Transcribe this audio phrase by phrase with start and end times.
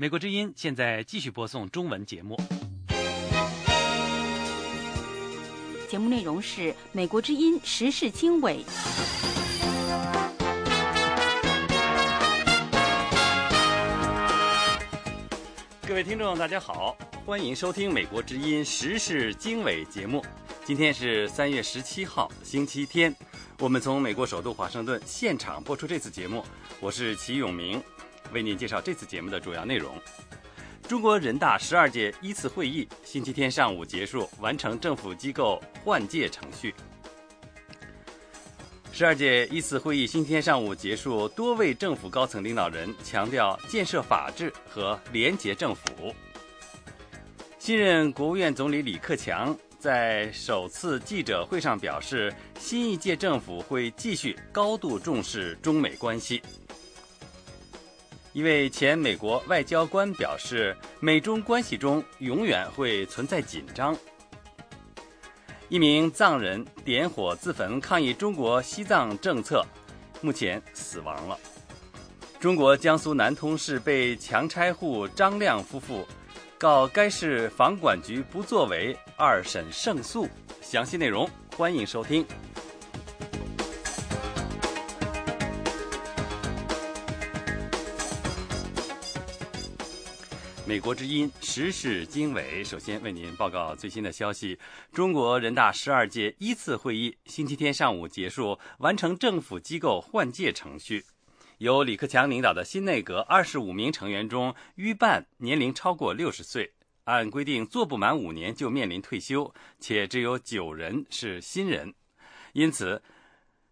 [0.00, 2.34] 美国之音现在继续播送中文节目。
[5.90, 8.64] 节目内容是美国之音时事经纬。
[15.86, 20.24] 各位听众，大家好，欢迎收听美国之音时事经纬节目。
[20.64, 23.14] 今天是三月十七号，星期天。
[23.58, 26.42] 我们从美国首都华盛顿现场播出这次节目，
[26.80, 27.82] 我是齐永明，
[28.32, 29.94] 为您介绍这次节目的主要内容。
[30.88, 36.74] 中国人大十二届一次会议星期天上午结束，完成政府机构换届程序。
[38.92, 46.14] 十二届一次会议星期天上午结束，多位政府高层领导人强调建设法治和廉洁政府。
[47.58, 56.42] 新任国务院总理李克强在首次记者会上表示，新一届政府会继续高度重视中美关系。
[58.32, 63.96] 一位前美国外交官表示，美中关系中永远会存在紧张。
[65.68, 69.64] 一名藏人点火自焚抗议中国西藏政策，
[70.20, 71.36] 目前死亡了。
[72.38, 76.06] 中国江苏南通市被强拆户张亮夫妇
[76.56, 80.28] 告该市房管局不作为，二审胜诉。
[80.62, 82.24] 详细内容欢迎收听。
[90.70, 94.56] 美国之音时事经纬，首先为您报告最新的消息：
[94.92, 101.04] 中国人大十二届一次会议星期天上午结束，完成政府机构换届程序。
[101.58, 111.92] 由李克强领导的新内阁二十五名成员中，逾半年龄超过六十岁，按规定做不满五年就面临退休，且只有九人是新人。
[112.52, 113.02] 因此，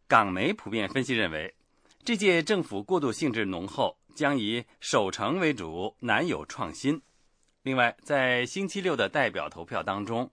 [0.08, 1.54] 港媒普遍分析认为，
[2.04, 3.97] 这届政府过渡性质浓厚。
[4.18, 7.00] 将以守成为主，难有创新。
[7.62, 10.28] 另外，在星期六的代表投票当中，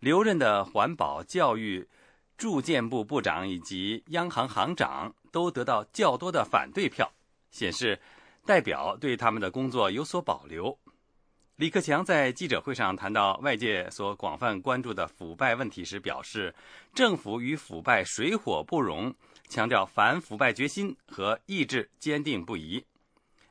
[0.00, 1.88] 留任的环保、教育、
[2.36, 7.10] 住建部部长以及央行行长都得到较多的反对票，
[7.50, 7.98] 显示
[8.44, 10.78] 代表对他们的工作有所保留。
[11.56, 16.54] 李克强在记者会上谈到外界所广泛关注的腐败问题时表示，
[16.92, 19.14] 政府与腐败水火不容，
[19.48, 22.84] 强调反腐败决心和意志坚定不移。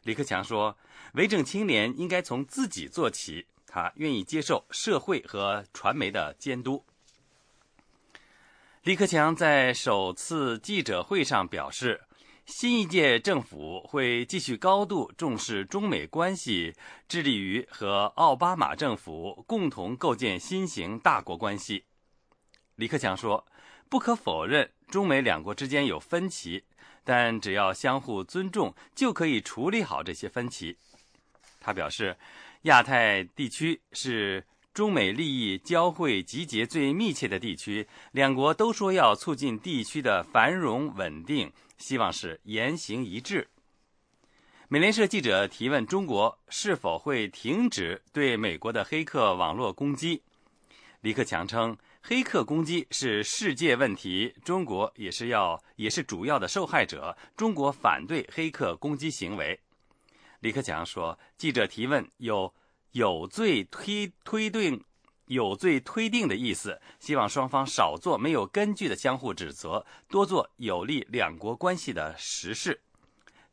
[0.03, 0.75] 李克强说
[1.13, 6.83] ：“为政清廉应该从自己做起，他愿意接受社会和传媒的监督。”
[8.83, 12.01] 李克强在首次记者会上表示，
[12.47, 16.73] 新一届政府会继续高度重视中美关系，
[17.07, 21.85] 致力于和奥巴马政府共同构建新型大国关系。
[22.77, 23.45] 李克强说
[23.87, 26.63] ：“不可否认，中美两国之间有分歧。”
[27.03, 30.77] 但只要相互尊重，就可以处理好这些分歧。
[31.59, 32.15] 他表示，
[32.63, 43.47] 亚太地区是中美利益交汇集结最密切的地区，两国都说要促进地区的繁荣稳定，希望是言行一致。
[44.67, 50.21] 美联社记者提问中国是否会停止对美国的黑客网络攻击，
[51.01, 51.77] 李克强称。
[52.03, 57.15] 黑客攻击是世界问题，中国也是要也是主要的受害者。
[57.37, 59.59] 中国反对黑客攻击行为。
[60.39, 62.51] 李克强说：“记者提问有
[62.93, 64.83] 有罪推推定
[65.27, 72.81] 有罪推定的意思，希望双方少做没有根据的相互指责，多做有利两国关系的实事。”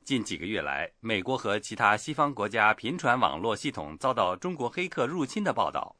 [0.03, 5.95] 近几个月来，美国和其他西方国家频传网络系统遭到中国黑客入侵的报道。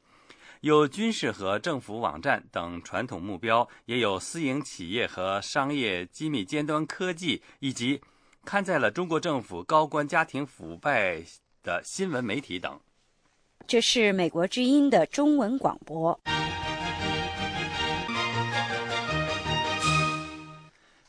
[0.61, 8.01] 有军事和政府网站等传统目标，也有私营企业和商业机密尖端科技，以及
[8.43, 11.23] 刊载了中国政府高官家庭腐败
[11.63, 12.77] 的新闻媒体等。
[13.65, 16.19] 这是美国之音的中文广播。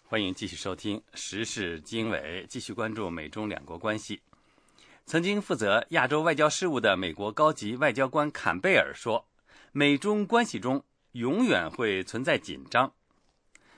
[0.05, 4.21] 欢迎继续收听时事经纬，继续关注美中两国关系。
[5.07, 9.27] 曾经负责亚洲外交事务的美国高级外交官坎贝尔说。
[9.73, 10.83] 美中关系中
[11.13, 12.93] 永远会存在紧张。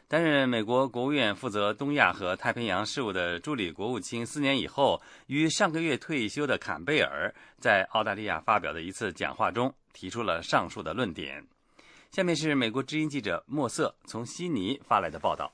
[0.09, 11.47] 担任美国国务院负责东亚和太平洋事务的助理国务卿四年以后，于上个月退休的坎贝尔在澳大利亚发表的一次讲话中提出了上述的论点。
[12.11, 15.53] 下面是美国知音记者莫瑟从悉尼发来的报道。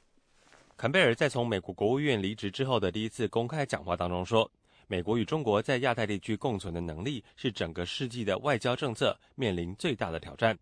[0.76, 4.49] 坎贝尔在从美国国务院离职之后的第一次公开讲话当中说。
[4.90, 10.58] 美国与中国在亚太地区共存的能力是整个世纪的外交政策面临最大的挑战。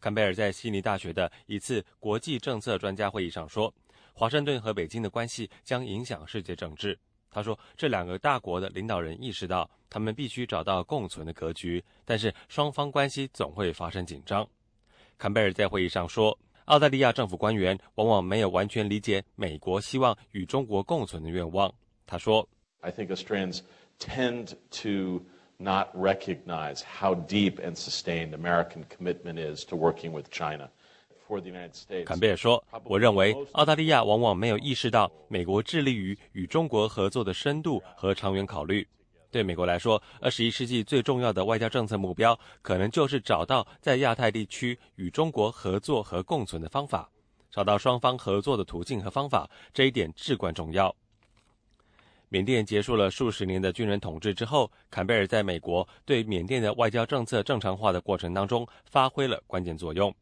[0.00, 3.74] 坎贝尔在悉尼大学的一次国际政策专家会议上说
[4.14, 6.96] ：“华盛顿和北京的关系将影响世界政治。”
[7.28, 14.48] 他说，这两个大国的领导人意识到，他们必须找到共存的格局，但是双方关系总会发生紧张。
[15.18, 21.74] 坎贝尔在会议上说，澳大利亚政府官员往往没有完全理解美国希望与中国共存的愿望。
[22.06, 22.48] 他说
[22.86, 23.62] ：“I think Australians
[23.98, 25.24] tend to
[25.58, 30.70] not recognize how deep and sustained American commitment is to working with China。”
[32.04, 38.86] 坎贝尔说：“我认为澳大利亚往往没有意识到美国致力于与中国合作的深度和长远考虑。
[39.32, 47.10] 对美国来说，二十一世纪最重要的外交政策目标，可能就是找到在亚太地区与中国合作和共存的方法，
[47.50, 49.50] 找到双方合作的途径和方法。
[49.74, 50.94] 这一点至关重要。”
[52.28, 60.12] 缅甸结束了数十年的军人统治之后，坎贝尔在美国对缅甸的外交政策正常化的过程当中发挥了关键作用。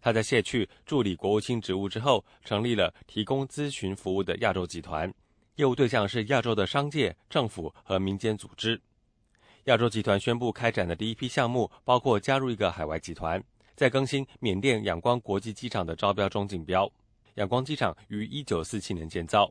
[0.00, 5.12] 他在卸去助理国务卿职务之后，成立了提供咨询服务的亚洲集团，
[5.56, 8.80] 业务对象是亚洲的商界、政府和民间组织。
[9.64, 13.42] 亚洲集团宣布开展的第一批项目包括加入一个海外集团，
[13.74, 16.90] 在更新缅甸仰光国际机场的招标中竞标。
[17.34, 19.50] 仰光机场于1947年建造。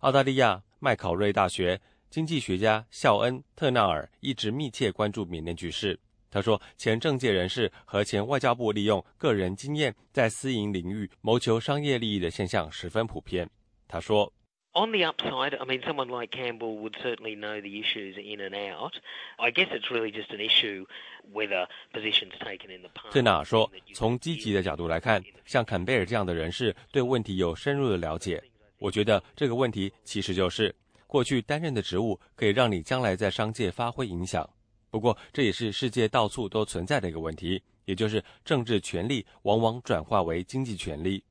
[0.00, 5.98] 澳大利亚麦考瑞大学经济学家肖恩·特纳尔一直密切关注缅甸局势。
[6.30, 13.48] 他说，前政界人士和前外交部利用个人经验在私营领域谋求商业利益的现象十分普遍。
[13.88, 14.30] 他说
[14.74, 18.92] ：“On the upside, I mean, someone like Campbell would certainly know the issues in and out.
[19.38, 20.84] I guess it's really just an issue
[21.32, 28.42] whether positions taken in the past.” 特纳尔说：“从积极的角度来看，像坎贝尔这样的人士对问题有深入的了解。
[28.84, 30.74] 我觉得这个问题其实就是
[31.06, 34.46] 过去担任的职务可以让你将来在商界发挥影响。”
[34.92, 41.24] 不过，这也是世界到处都存在的一个问题，也就是政治权力往往转化为经济权力。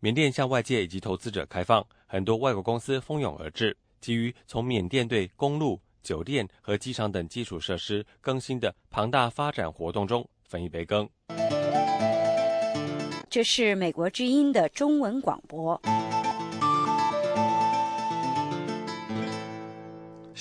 [0.00, 11.06] 缅甸向外界以及投资者开放，很多外国公司蜂拥而至，基于从缅甸对公路、酒店和机场等基础设施更新的庞大发展活动中分一杯羹。
[13.28, 15.78] 这是美国之音的中文广播。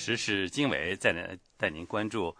[0.05, 2.35] 时事经纬在呢带您关注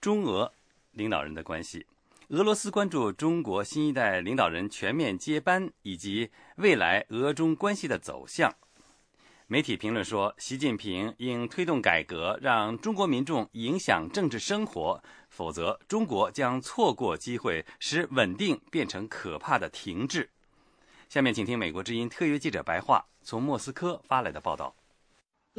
[0.00, 0.52] 中俄
[0.90, 1.86] 领导人的关系。
[2.30, 8.52] 俄罗斯关注中国新一代领导人全面接班以及未来俄中关系的走向。
[9.46, 20.28] 媒体评论说，习近平应推动改革，让中国民众影响政治生活，否则中国将错过机会，使稳定变成可怕的停滞。
[21.08, 24.74] 下面请听美国之音特约记者白桦从莫斯科发来的报道。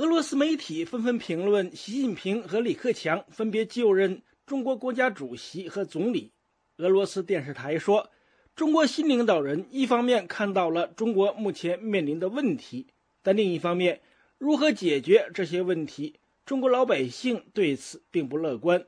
[0.01, 6.31] 俄罗斯媒体纷纷评论习近平和李克强分别就任中国国家主席和总理。
[6.77, 8.09] 俄罗斯电视台说，
[8.55, 12.87] 中国新领导人一方面看到了中国目前面临的问题，
[13.21, 14.01] 但另一方面，
[14.39, 16.15] 如何解决这些问题，
[16.47, 18.87] 中国老百姓对此并不乐观。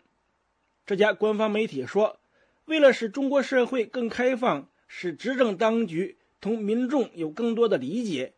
[0.83, 2.19] 这家官方媒体说，
[2.65, 8.33] 为了使中国社会更开放，使执政当局同民众有更多的理解。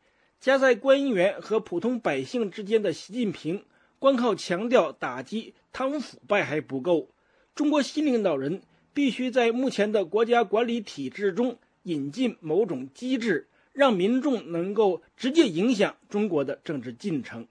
[0.45, 3.65] 夹在官员和普通百姓之间的习近平，
[3.97, 7.09] 光靠强调打击贪污腐败还不够。
[7.55, 8.61] 中国新领导人
[8.93, 17.47] 必须在目前的国家管理体制中引进某种机制，让民众能够直接影响中国的政治进程。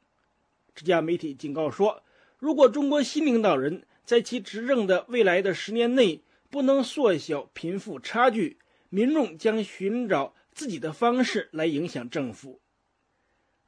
[0.72, 2.00] 这家媒体警告说，
[2.38, 8.58] 如果中国新领导人在其执政的未来的十年内不能缩小贫富差距，
[8.88, 12.60] 民众将寻找自己的方式来影响政府。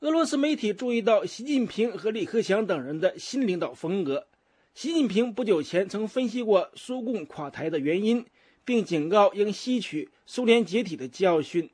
[0.01, 4.27] 俄罗斯媒体注意到习近平和李克强等人的新领导风格。
[4.75, 8.27] 习近平不久前曾分析过苏共垮台的原因，
[8.63, 11.71] 并警告应吸取苏联解体的教训。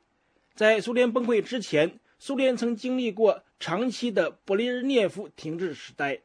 [0.54, 6.20] 在苏联崩溃之前，苏联曾经历过长期的勃列日涅夫停滞时代。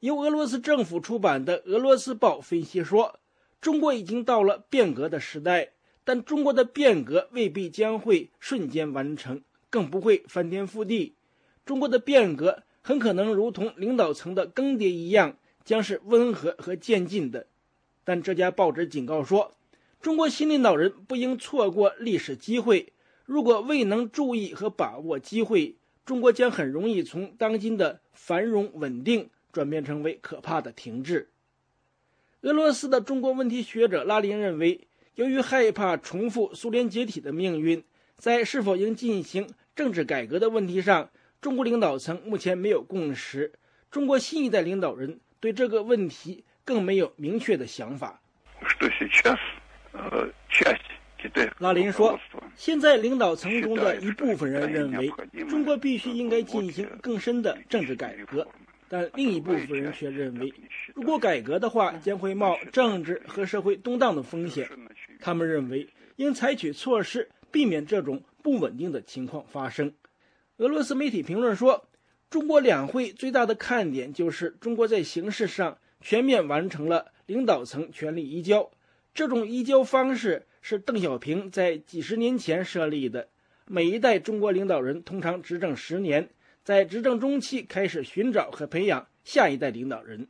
[0.00, 3.20] 由俄罗斯政府出版的《俄罗斯报》分析说，
[3.60, 5.70] 中国已经到了变革的时代，
[6.02, 9.40] 但中国的变革未必将会瞬间完成。
[9.72, 11.14] 更不会翻天覆地，
[11.64, 17.46] 中国的变革很可能如同领导层的更迭一样，将是温和和渐进的。
[18.04, 19.56] 但这家报纸警告说，
[20.02, 22.92] 中国新领导人不应错过历史机会，
[23.24, 31.30] 如果未能注意和把握机会，中国将很容易从当今的繁荣稳定转变成为可怕的停滞。
[32.42, 37.82] 俄罗斯的中国问题学者拉林认为，由于害怕重复苏联解体的命运，
[38.16, 39.48] 在是否应进行。
[39.74, 43.52] 政治改革的问题上，中国领导层目前没有共识。
[43.90, 48.20] 中国新一代领导人对这个问题更没有明确的想法。
[51.58, 52.18] 拉林说
[52.56, 55.10] ：“现在领导层中的一部分人认为，
[55.48, 58.46] 中国必须应该进行更深的政治改革，
[58.88, 60.52] 但另一部分人却认为，
[60.94, 64.68] 如果改革的话，将会冒政治和社会动荡的风险。
[65.20, 69.92] 他们认为，应采取措施避免这种不稳定的情况发生。”
[70.58, 71.86] 俄罗斯媒体评论说
[72.28, 78.70] ：“中国两会最大的看点就是中国在形式上全面完成了领导层权力移交，
[79.14, 83.28] 这种移交方式。”是邓小平在几十年前设立的。
[83.66, 86.30] 每一代中国领导人通常执政十年，
[86.62, 90.28] 在执政中期开始寻找和培养下一代领导人。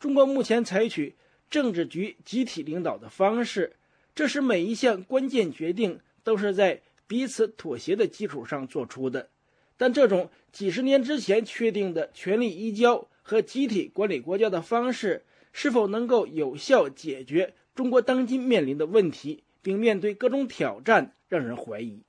[0.00, 1.14] 中国目前采取
[1.48, 3.76] 政治局集体领导的方式，
[4.16, 9.30] 这使每一项关键决定都是在彼此妥协的基础上做出的。
[9.78, 19.44] 但这种几十年之前确定的权力移交和集体管理国家的方式，是否能够有效解决中国当今面临的问题？
[19.62, 22.02] 并面对各种挑战，让人怀疑。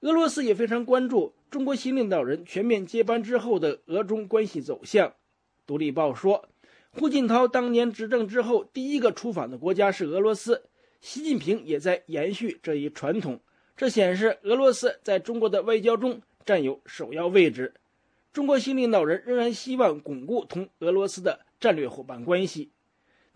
[0.00, 5.14] 俄罗斯也非常关注中国新领导人全面接班之后的俄中关系走向。
[5.66, 6.48] 独立报说，
[6.90, 10.64] 胡锦涛当年执政之后第一个出访的国家是俄罗斯，
[11.06, 13.38] 习近平也在延续这一传统。
[13.76, 17.74] 这显示俄罗斯在中国的外交中占有首要位置。
[18.32, 22.72] 中国新领导人仍然希望巩固同俄罗斯的战略伙伴关系，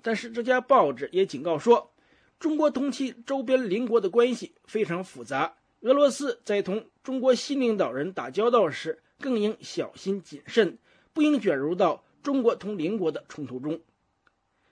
[0.03, 1.93] 但是这家报纸也警告说。
[2.41, 10.77] 中国同其周边邻国的关系非常复杂，俄罗斯在同中国新领导人打交道时更应小心谨慎，
[11.13, 13.81] 不应卷入到中国同邻国的冲突中。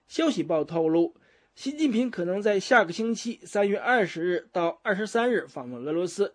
[0.08, 1.14] 消息报透露，
[1.58, 6.32] 习近平可能在下个星期三月二十日到二十三日访问俄罗斯。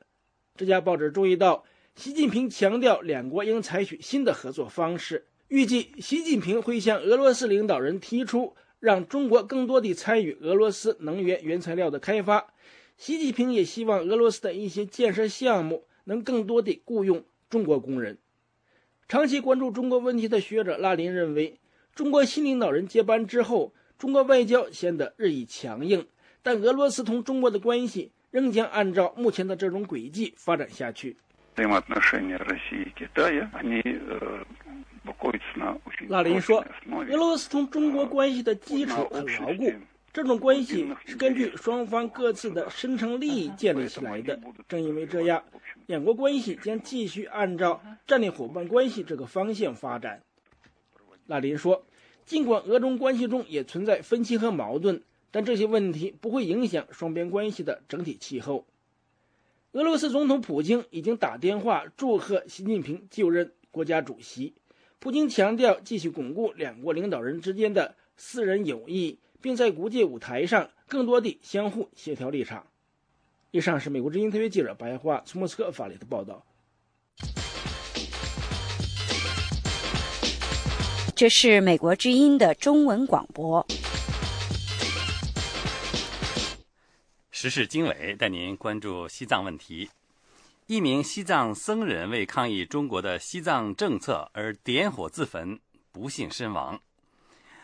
[0.58, 1.64] 这家报纸注意到，
[1.96, 8.54] 习近平强调两国应采取新的合作方式，预计习近平会向俄罗斯领导人提出。
[8.82, 12.54] 让中国更多地参与俄罗斯能源原材料的开发。
[12.98, 18.18] 习近平也希望俄罗斯的一些建设项目能更多地雇佣中国工人。
[19.08, 21.62] 长期关注中国问题的学者拉林认为，
[21.96, 26.06] 中国新领导人接班之后，中国外交显得日益强硬，
[26.42, 31.16] 但俄罗斯同中国的关系仍将按照目前的这种轨迹发展下去。
[36.10, 36.66] 拉林说
[37.10, 39.72] ：“俄罗斯同中国关系的基础很牢固，
[40.12, 44.38] 这种关系是根据双方各自的深层利益建立起来的。
[44.68, 45.42] 正因为这样，
[45.86, 50.22] 两国关系将继续按照战略伙伴关系这个方向发展。”
[51.28, 51.86] 拉林说
[52.26, 55.02] ：“尽管俄中关系中也存在分歧和矛盾，
[55.32, 58.66] 但这些问题不会影响双边关系的整体气候。”
[59.74, 64.54] 俄罗斯总统普京已经打电话祝贺习近平就任国家主席。
[65.00, 72.68] 普京强调继续巩固两国领导人之间的私人友谊，并在国际舞台上更多地相互协调立场。
[73.52, 76.46] 以上是美国之音特约记者白桦从莫斯科发来的报道。
[81.24, 83.66] 这是美国之音的中文广播。
[87.32, 89.90] 时事经纬带您关注西藏问题。
[90.68, 95.58] 一名西藏僧人为抗议中国的西藏政策而点火自焚，
[95.94, 96.78] 不幸身亡。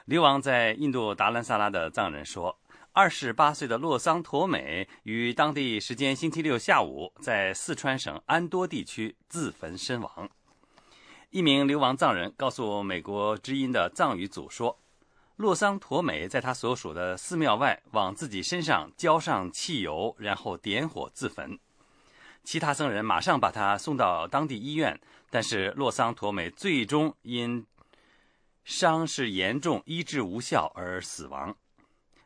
[0.06, 2.58] 流亡在印度达兰萨拉的藏人说，
[2.94, 10.30] 二十八岁的洛桑陀美于当地时间星期六下午在四川省安多地区自焚身亡。
[11.32, 14.80] 一名流亡藏人告诉美国之音的藏语组说，
[15.36, 21.60] 洛桑陀美在他所属的寺庙外往自己身上浇上汽油，然后点火自焚。
[22.44, 27.64] 其他僧人马上把他送到当地医院，但是洛桑陀美最终因
[28.64, 31.56] 伤势严重、医治无效而死亡。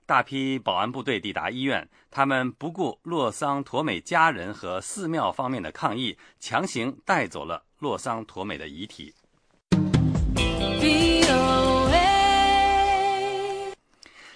[0.06, 9.13] 大批保安部队抵达医院，他们不顾洛桑陀美家人和寺庙方面的抗议，强行带走了洛桑陀美的遗体。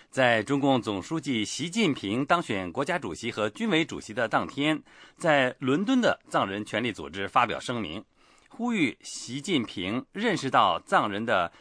[0.10, 4.84] 在中共总书记习近平当选国家主席和军委主席的当天，
[5.16, 8.04] 在伦敦的藏人权利组织发表声明，
[8.50, 11.54] 呼吁习近平认识到藏人的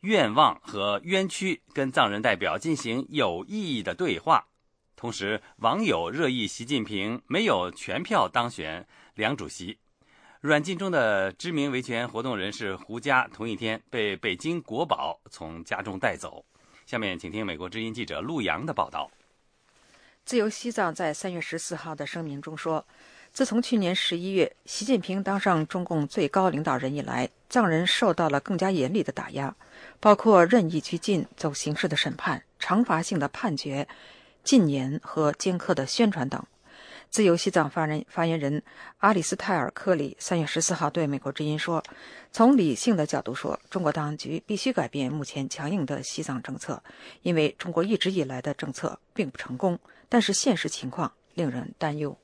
[0.00, 4.46] 愿望和冤屈，跟藏人代表进行有意义的对话。
[4.96, 8.86] 同时，网友热议习近平没有全票当选
[9.16, 9.76] 两主席。
[10.44, 16.44] 软禁中的知名维权活动人士胡佳，同一天被北京国宝从家中带走。
[16.84, 19.10] 下面请听美国之音记者陆洋的报道。
[20.26, 22.84] 自由西藏在三月十四号的声明中说
[23.32, 29.56] ：“自从去年十一月习近平当上中共最高领导人以来，藏人受到了更加严厉的打压，
[29.98, 33.88] 包括任意拘禁、走形式的审判、惩罚性的判决、
[34.42, 36.44] 禁言和尖刻的宣传等。
[37.14, 38.60] 自由西藏发人发言人
[38.98, 41.80] 阿里斯泰尔·克里三月十四号对美国之音说
[42.32, 46.82] ：“从理性的角度说，中国当局必须改变目前强硬的西藏政策，
[47.22, 49.78] 因为中国一直以来的政策并不成功。
[50.08, 52.18] 但是现实情况令人担忧。”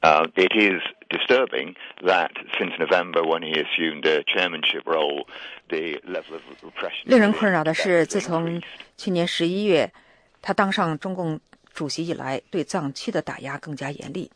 [0.00, 5.26] Uh, it is disturbing that since November, when he assumed a chairmanship role,
[5.68, 7.04] the level of repression.
[7.04, 8.62] 令人困扰的是，自从
[8.96, 9.92] 去年十一月
[10.40, 11.38] 他当上中共。
[11.74, 14.30] 主席以来，对藏区的打压更加严厉。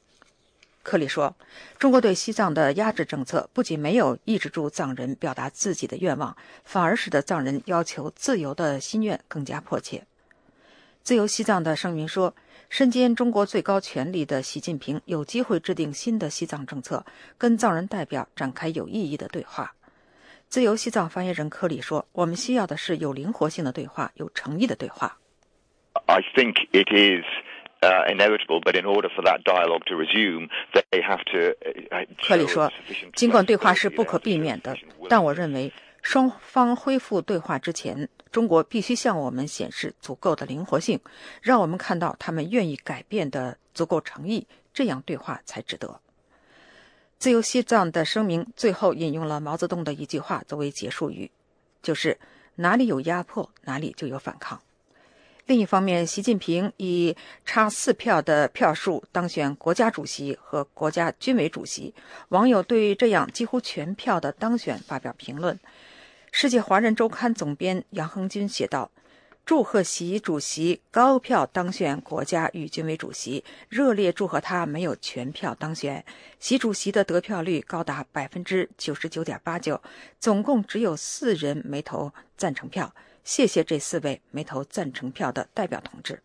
[0.83, 1.37] 克里说
[1.79, 10.07] ：“中国对西藏的压制政策不仅没有抑制住藏人表达自己的愿望，反而使得藏人要求自由的心愿更加迫切。”
[11.05, 12.35] 自由西藏的声明说
[12.71, 17.05] ：“身兼中国最高权力的习近平有机会制定新的西藏政策，
[17.37, 19.75] 跟藏人代表展开有意义的对话。”
[20.49, 25.19] 自由西藏发言人科里说：“我们需要的是有灵活性的对话，有诚意的对话。”
[26.09, 27.23] I think it is
[27.83, 31.55] uh, inevitable, but in order for that dialogue to resume, they have to.
[32.27, 32.73] 克里说
[33.15, 34.75] ：“尽管对话是不可避免的，
[35.11, 40.99] 但我认为双方恢复对话之前，中国必须向我们显示足够的灵活性，
[41.43, 46.01] 让我们看到他们愿意改变的足够诚意，这样对话才值得。”
[47.19, 51.31] 自由西藏的声明最后引用了毛泽东的一句话作为结束语，
[51.83, 52.19] 就是
[52.57, 54.59] “哪里有压迫，哪里就有反抗。”
[55.49, 61.95] 另一方面，习近平以差四票的票数当选国家主席和国家军委主席。
[62.29, 65.59] 网友对这样几乎全票的当选发表评论。
[66.33, 68.91] 世界华人周刊总编杨恒军写道
[69.47, 76.05] ：“祝贺习主席高票当选国家与军委主席，热烈祝贺他没有全票当选。
[76.39, 79.81] 习主席的得票率高达百分之九十九点八九，
[80.21, 82.95] 总共只有四人没投赞成票。”
[83.29, 86.23] 谢谢这四位没投赞成票的代表同志。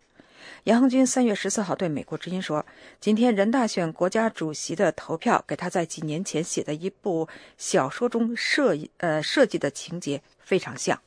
[0.64, 2.66] 杨恒军三月十四号对美国之音说
[3.02, 10.98] ：“今天人大选国家主席的投票，给他在几年前写的一部小说中设呃设计的情节非常像。”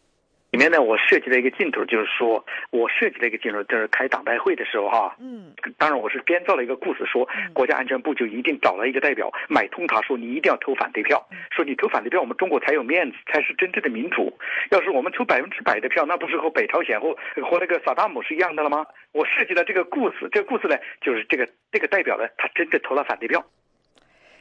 [0.51, 14.39] 里面呢，我设计了一个镜头，就是说我设计了一个镜头，就是开党代会的时候哈，嗯，当然我是编造了一个故事，说国家安全部就一定找了一个代表买通他，说你一定要投反对票，说你投反对票，我们中国才有面子，才是真正的民主。
[14.71, 18.87] 要是我们投百分之百的票，那不是和北朝鲜或和那个萨达姆是一样的了吗？
[19.13, 23.45] 我设计了这个故事，这个故事呢，就是这个这个代表呢，他真的投了反对票。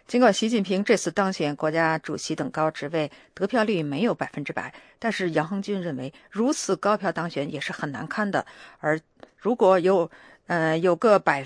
[0.07, 8.45] 尽管习近平这次当选国家主席等高职位得票率没有百分之百，但是杨恒军认为如此高票当选也是很难堪的。
[8.79, 8.99] 而
[9.35, 10.09] 如果有，
[10.45, 11.43] 呃，有个百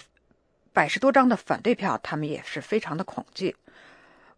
[0.73, 3.55] 百十多张的反对票，他们也是非常的恐惧。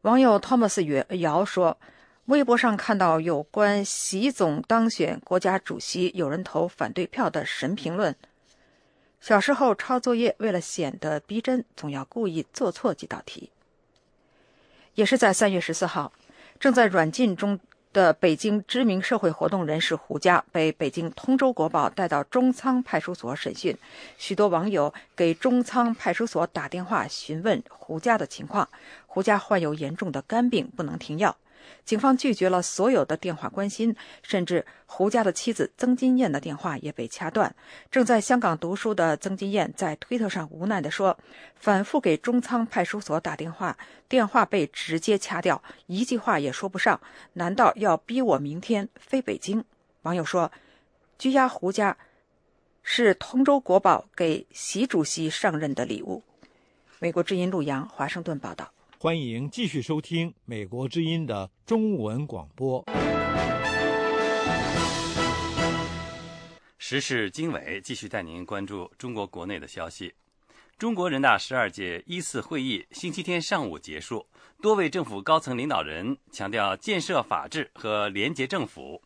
[0.02, 0.80] 网友 Thomas
[1.16, 1.80] 姚说
[2.26, 8.16] ：“微博上看到有关习总当选国家主席有人投反对票的神评论。
[9.20, 13.50] 小时候抄作业，为了显得逼真，总要故意做错几道题。”
[14.96, 16.12] 也是在三月十四号，
[16.60, 17.60] 正在软禁中
[17.94, 23.78] 的北京知名社会活动人士胡佳被北京《通州国宝》带到中仓派出所审讯。
[24.18, 28.68] 许多网友给中仓派出所打电话询问胡佳的情况。
[29.08, 31.36] 胡佳患有严重的肝病，不能停药。
[31.84, 37.54] 警方拒绝了所有的电话关心，甚至胡家的妻子曾金燕的电话也被掐断。
[37.90, 41.18] 正在香港读书的曾金燕在推特上无奈地说
[41.56, 47.00] ：“反复给中仓派出所打电话，电话被直接掐掉，一句话也说不上。
[47.34, 49.64] 难道要逼我明天飞北京？”
[50.04, 50.52] 网友说
[51.18, 51.98] ：“拘押胡家
[52.84, 56.24] 是通州国宝给习主席上任的礼物。”
[57.00, 58.72] 美国之音陆洋华盛顿报道。
[59.04, 62.86] 欢迎继续收听美国之音的中文广播。
[66.78, 70.14] 时事经纬继续带您关注中国国内的消息。
[70.78, 74.24] 中国人大十二届一次会议星期天上午结束，
[74.62, 79.02] 多位政府高层领导人强调建设法治和廉洁政府。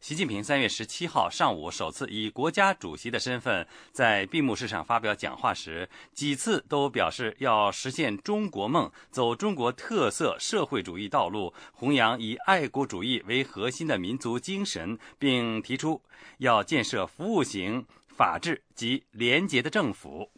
[0.00, 16.00] 习近平三月十七号上午首次以国家主席的身份在闭幕式上发表讲话时，几次都表示要实现中国梦，走中国特色社会主义道路，弘扬以爱国主义为核心的民族精神，并提出
[16.38, 20.30] 要建设服务型、法治及廉洁的政府。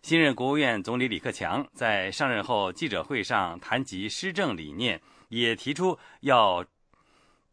[0.00, 4.98] 新任国务院总理李克强在上任后记者会上谈及施政理念，
[5.28, 6.64] 也提出要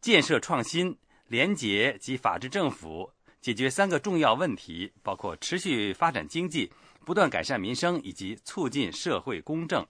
[0.00, 0.96] 建设创新。
[1.28, 3.10] 廉洁及法治政府
[3.40, 6.72] 解决三个重要问题，包括持续发展经济、
[7.04, 9.84] 不断改善民生以及促进社会公正。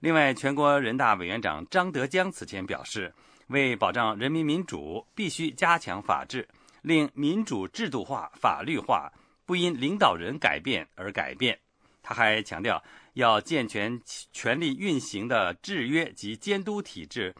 [0.00, 3.12] 另外，全国人大委员长张德江此前表示，
[3.46, 6.46] 为保障人民民主，必须加强法治，
[6.82, 9.10] 令民主制度化、法律化，
[9.44, 11.58] 不因领导人改变而改变。
[12.02, 12.82] 他还强调，
[13.14, 14.00] 要健全
[14.32, 17.34] 权力运行的制约及监督体制，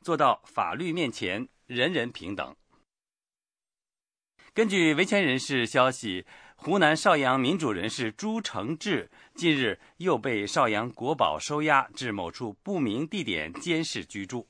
[0.00, 2.54] 做到法律面前人人平等。
[4.56, 6.24] 根据维权人士消息，
[6.56, 14.48] 湖南邵阳民主人士朱承志近日又被邵阳国保收押至某处不明地点监视居住。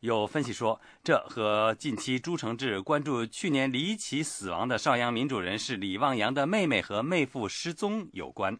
[0.00, 8.58] 有分析说，这和近期朱承志关注去年离奇死亡的邵阳民主人士李旺阳的妹妹和妹夫失踪有关。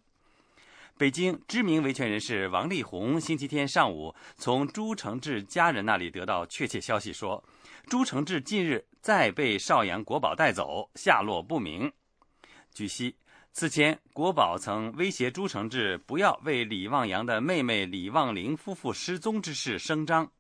[0.99, 7.43] 北京知名维权人士王力宏星期天上午从朱承志家人那里得到确切消息，说
[7.89, 11.93] 朱承志近日再被邵阳国宝带走，下落不明。
[12.73, 13.15] 据悉，
[13.53, 20.33] 此前国宝曾威胁朱承志不要为李旺阳的妹妹李旺玲夫妇失踪之事声张。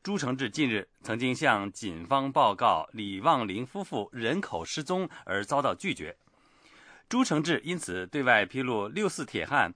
[0.00, 6.16] 朱承志近日曾经向警方报告李旺玲夫妇人口失踪而遭到拒绝，
[7.08, 9.74] 朱承志因此对外披露六四铁汉。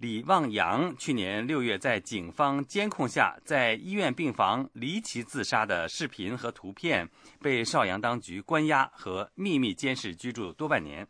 [0.00, 7.06] 李旺阳去年六月在警方监控下在医院病房离奇自杀的视频和图片，
[7.38, 11.06] 被邵阳当局关押和秘密监视居住多半年。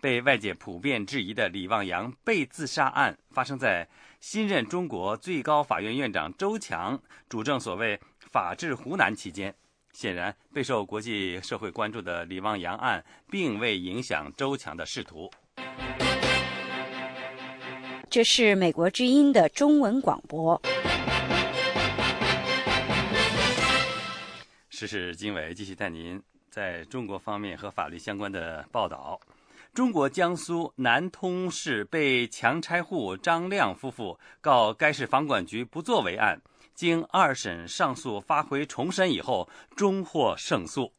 [0.00, 3.88] 被外界普遍质疑的李旺阳被自杀案，发生在
[4.18, 9.54] 新任中国最高法院院长周强主政所谓“法治湖南”期间。
[9.92, 15.30] 显然，备受国际社会关注的李旺阳案，并未影响周强的仕途。
[18.12, 20.60] 这是美国之音的中文广播。
[24.68, 29.18] 时事经纬继续带您在中国方面和法律相关的报道。
[29.72, 36.38] 中国江苏南通市被强拆户张亮夫妇告该市房管局不作为案，
[36.74, 40.92] 经二审上诉发回重审以后，终获胜诉。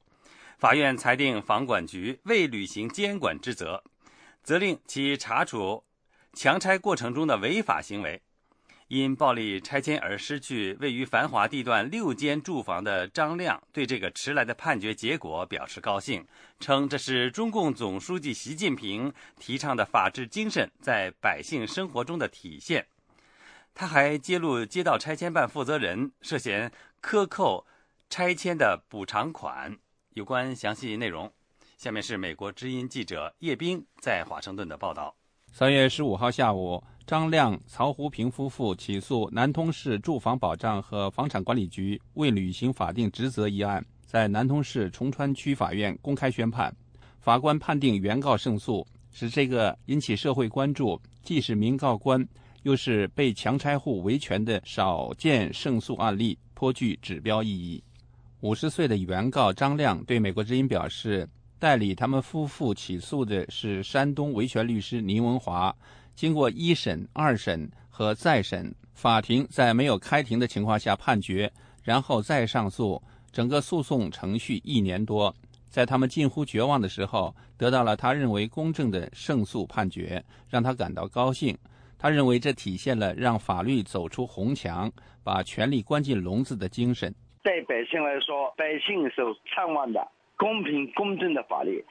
[0.58, 3.84] 法院裁定房管局未履行监管职责，
[4.42, 5.84] 责令其查处。
[6.34, 8.22] 强拆过程中的违法行为，
[8.88, 16.26] 因暴力拆迁而失去位于繁华地段六间住房的张亮，对这个迟来的判决结果表示高兴，
[16.60, 22.88] 称这是中共总书记习近平提倡的法治精神在百姓生活中的体现。
[23.76, 27.66] 他还揭露街道拆迁办负责人涉嫌克扣
[28.10, 29.78] 拆迁的补偿款。
[30.12, 31.32] 有关详细内容，
[31.78, 35.16] 下面是美国之音记者叶冰在华盛顿的报道。
[35.56, 46.76] 三月十五号下午，张亮、曹胡平夫妇起诉南通市住房保障和房产管理局未履行法定职责一案，在南通市崇川区法院公开宣判。
[47.20, 52.28] 法官判定原告胜诉，使这个引起社会关注、既是民告官
[52.64, 57.84] 又是被强拆户维权的少见胜诉案例颇具指标意义。
[58.40, 61.30] 五十岁的原告张亮对美国之音表示。
[61.64, 65.74] 代理他们夫妇起诉的是山东维权律师倪文华。
[66.14, 71.50] 经过一审、二审和再审，法庭在没有开庭的情况下判决，
[71.82, 75.34] 然后再上诉，整个诉讼程序一年多。
[75.70, 81.58] 在他们近乎绝望的时候，得到了他认为公正的胜诉判决，让他感到高兴。
[81.98, 84.92] 他认为这体现了让法律走出红墙，
[85.24, 87.16] 把权力关进笼子的精神。
[87.42, 89.22] 对百姓来说，百姓是
[89.56, 90.06] 盼望的。
[90.44, 91.82] 公平公正的法律，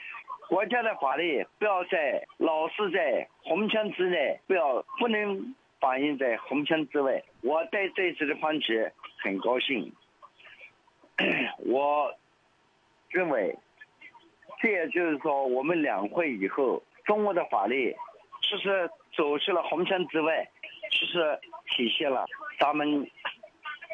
[0.47, 7.23] 国家的法律不要在老是在红墙之内，不要不能反映在红墙之外。
[7.41, 9.91] 我对这次的判决很高兴，
[11.65, 12.15] 我
[13.09, 13.57] 认为，
[14.61, 17.97] 这也就是说，我们两会以后，中国的法律
[18.43, 20.47] 其实走出了红墙之外，
[20.91, 22.27] 其实体现了
[22.61, 23.11] 咱们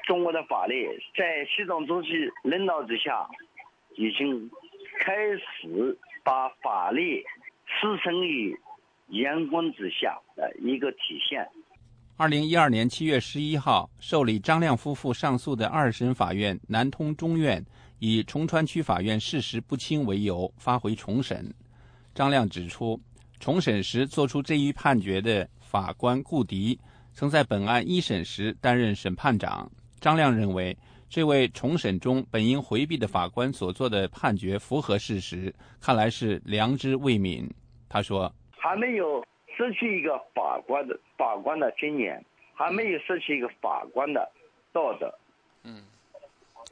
[0.05, 3.25] 中国的法律在习总书记领导之下。
[3.99, 4.49] 已经
[5.01, 7.21] 开始把法律
[7.67, 8.57] 置身于
[9.09, 11.45] 阳光之下的一个体现。
[12.17, 17.65] 二零一二年七月十一号，受理张亮夫妇上诉的二审法院南通中院
[17.99, 21.53] 以崇川区法院事实不清为由发回重审。
[22.15, 23.01] 张亮指出，
[23.41, 26.79] 重审时作出这一判决的法官顾迪
[27.13, 29.69] 曾在本案一审时担任审判长。
[29.99, 30.77] 张亮认为。
[31.11, 37.49] 这位重审中本应回避的法官所做的判决符合事实，看来是良知未泯。
[37.89, 39.25] 他说：“还没有
[39.57, 42.23] 失去一个法官的法官的尊严，
[42.55, 44.31] 还没有失去一个法官的
[44.73, 45.13] 道德。”
[45.65, 45.83] 嗯，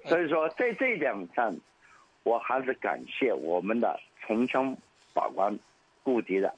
[0.05, 1.57] 所以说在这一点上，
[2.23, 4.77] 我还是感谢我们的重庆
[5.15, 5.59] 法官
[6.03, 6.55] 顾迪的。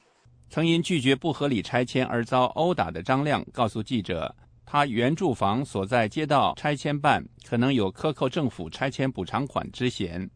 [0.49, 4.35] 曾因拒绝不合理拆迁而遭殴打的张亮告诉记者。
[4.71, 10.29] 他原住房所在街道拆迁办可能有克扣政府拆迁补偿款之嫌。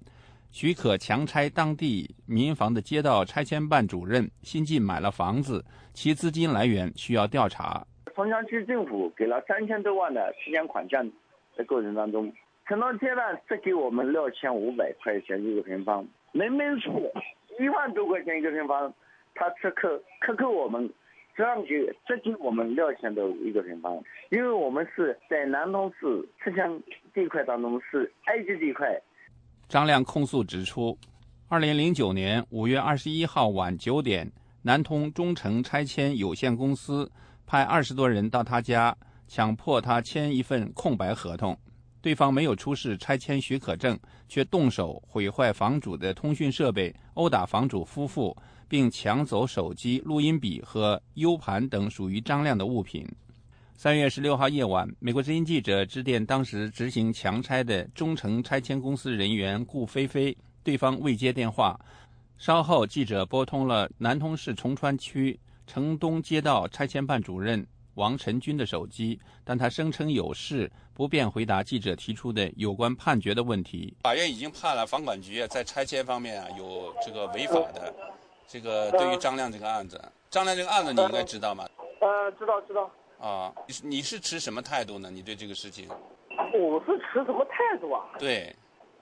[0.49, 7.85] 许可强拆当地民房的街道拆迁办主任新进买了房子，其资金来源需要调查。
[8.15, 11.07] 松江区政府给了三千多万的拆迁款项
[11.55, 12.33] 的过程当中，
[12.67, 16.89] 承诺阶段只给我们六千五百块钱一个平方，门门处
[17.59, 18.91] 一万多块钱一个平方，
[19.35, 20.91] 他只克克扣我们
[21.35, 21.69] 这样给
[22.05, 26.81] 只给我们六千多一个平方，因为我们是在南通市城乡
[27.13, 29.01] 地块当中是 A 级地块。
[29.67, 30.97] 张亮控诉指出，
[31.47, 37.11] 二零零九年五月二十一号晚九点，南通中城拆迁有限公司
[37.47, 38.95] 派二十多人到他家，
[39.27, 41.57] 强迫他签一份空白合同。
[42.01, 48.35] 对方没有出示拆迁许可证，却动手毁坏房主的通讯设备，殴打房主夫妇，
[48.73, 53.07] 并抢走手机、录音笔和 U 盘等属于张亮的物品。
[53.75, 61.79] 三月十六号夜晚，美国之音记者致电当时执行强拆的中城拆迁公司人员顾菲菲，对方未接电话。
[62.39, 73.95] 稍后，记者拨通了南通市崇川区城东街道拆迁办主任王晨军的手机，但他声称有事，不便回答记者提出的有关判决的问题。
[74.01, 77.93] 法院已经判了房管局在拆迁方面啊有这个违法的，
[78.47, 81.65] 这个对于张亮这个案子，张亮这个案子你应该知道吗？
[81.99, 82.89] 呃，知道知道。
[83.19, 85.09] 啊，你是你是持什么态度呢？
[85.09, 85.87] 你对这个事情？
[86.53, 88.03] 我是持什么态度啊？
[88.19, 88.53] 对，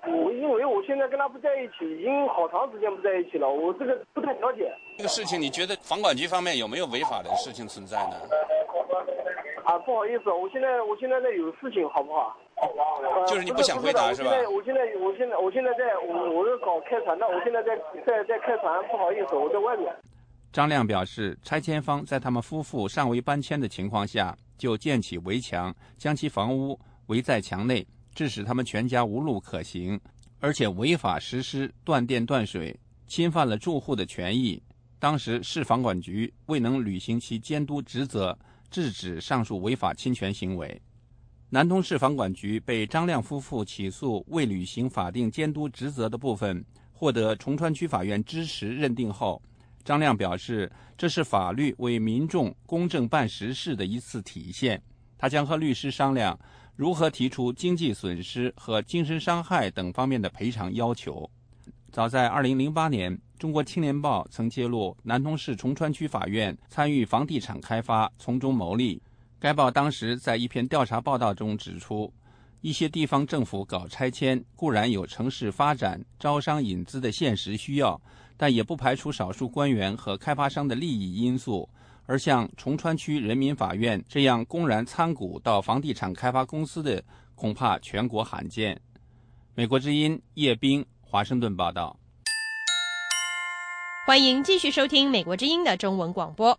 [0.04, 4.72] 我因为我现在跟他不在一起，已经好长时间不在一起了，我这个不太了解。
[4.98, 8.16] 这个事情，你觉得房管局方面有没有违法的事情存在呢？
[9.64, 12.38] 啊，不好意思，我现在我现在在有事情，好不好？
[13.28, 14.32] 就是你不想回答是吧？
[14.50, 19.94] 我现在我现在我现在在我我是搞开船的，我现在在在在开船，不好意思，我在外面。
[20.52, 30.00] 张亮表示，拆迁方在他们夫妇尚未搬迁的情况下，就建起围墙，将其房屋围在墙内，致使他们全家无路可行，
[30.40, 34.62] 而且违法实施断电断水，侵犯了住户的权益。
[35.00, 38.38] 当时市房管局未能履行其监督职责，
[38.70, 40.82] 制止上述违法侵权行为。
[41.54, 49.42] 南通市房管局被张亮夫妇起诉未履行法定监督职责的部分，获得崇川区法院支持认定后。
[49.84, 54.82] 张亮表示，这是法律为民众公正办实事的一次体现。
[55.18, 56.40] 他将和律师商量
[56.78, 61.30] 如何提出经济损失和精神伤害等方面的赔偿要求。
[61.92, 69.02] 早在2008年，《中国青年报》曾揭露南通市崇川区法院参与房地产开发，从中牟利。
[69.42, 72.14] 该报当时在一篇调查报道中指出，
[72.62, 78.00] 一些地方政府搞拆迁固然有城市发展、招商引资的现实需要。
[78.38, 81.68] 但也不排除少数官员和开发商的利益因素，
[82.06, 88.80] 而像崇川区人民法院这样公然参股到房地产开发公司的，恐怕全国罕见。
[89.56, 91.98] 美国之音叶冰华盛顿报道。
[94.06, 96.56] 欢迎继续收听美国之音的中文广播。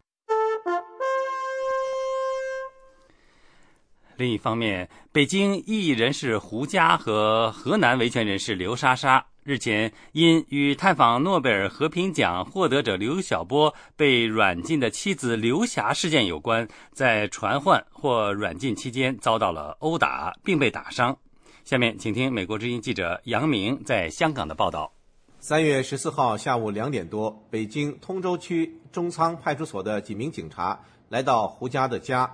[4.16, 9.24] 另一方面，北京异议人士胡佳和河南维权人士刘莎莎。
[9.44, 21.16] 日前，因与探访诺贝尔和平奖获得者刘晓波被软禁的妻子刘霞事件有关，在传唤或软禁期间遭到了殴打，并被打伤。
[21.64, 24.92] 下面，请听美国之音记者杨明在香港的报道。
[25.40, 32.32] 三月十四号下午两点多，北京通州区中仓派出所的几名警察来到胡佳的家，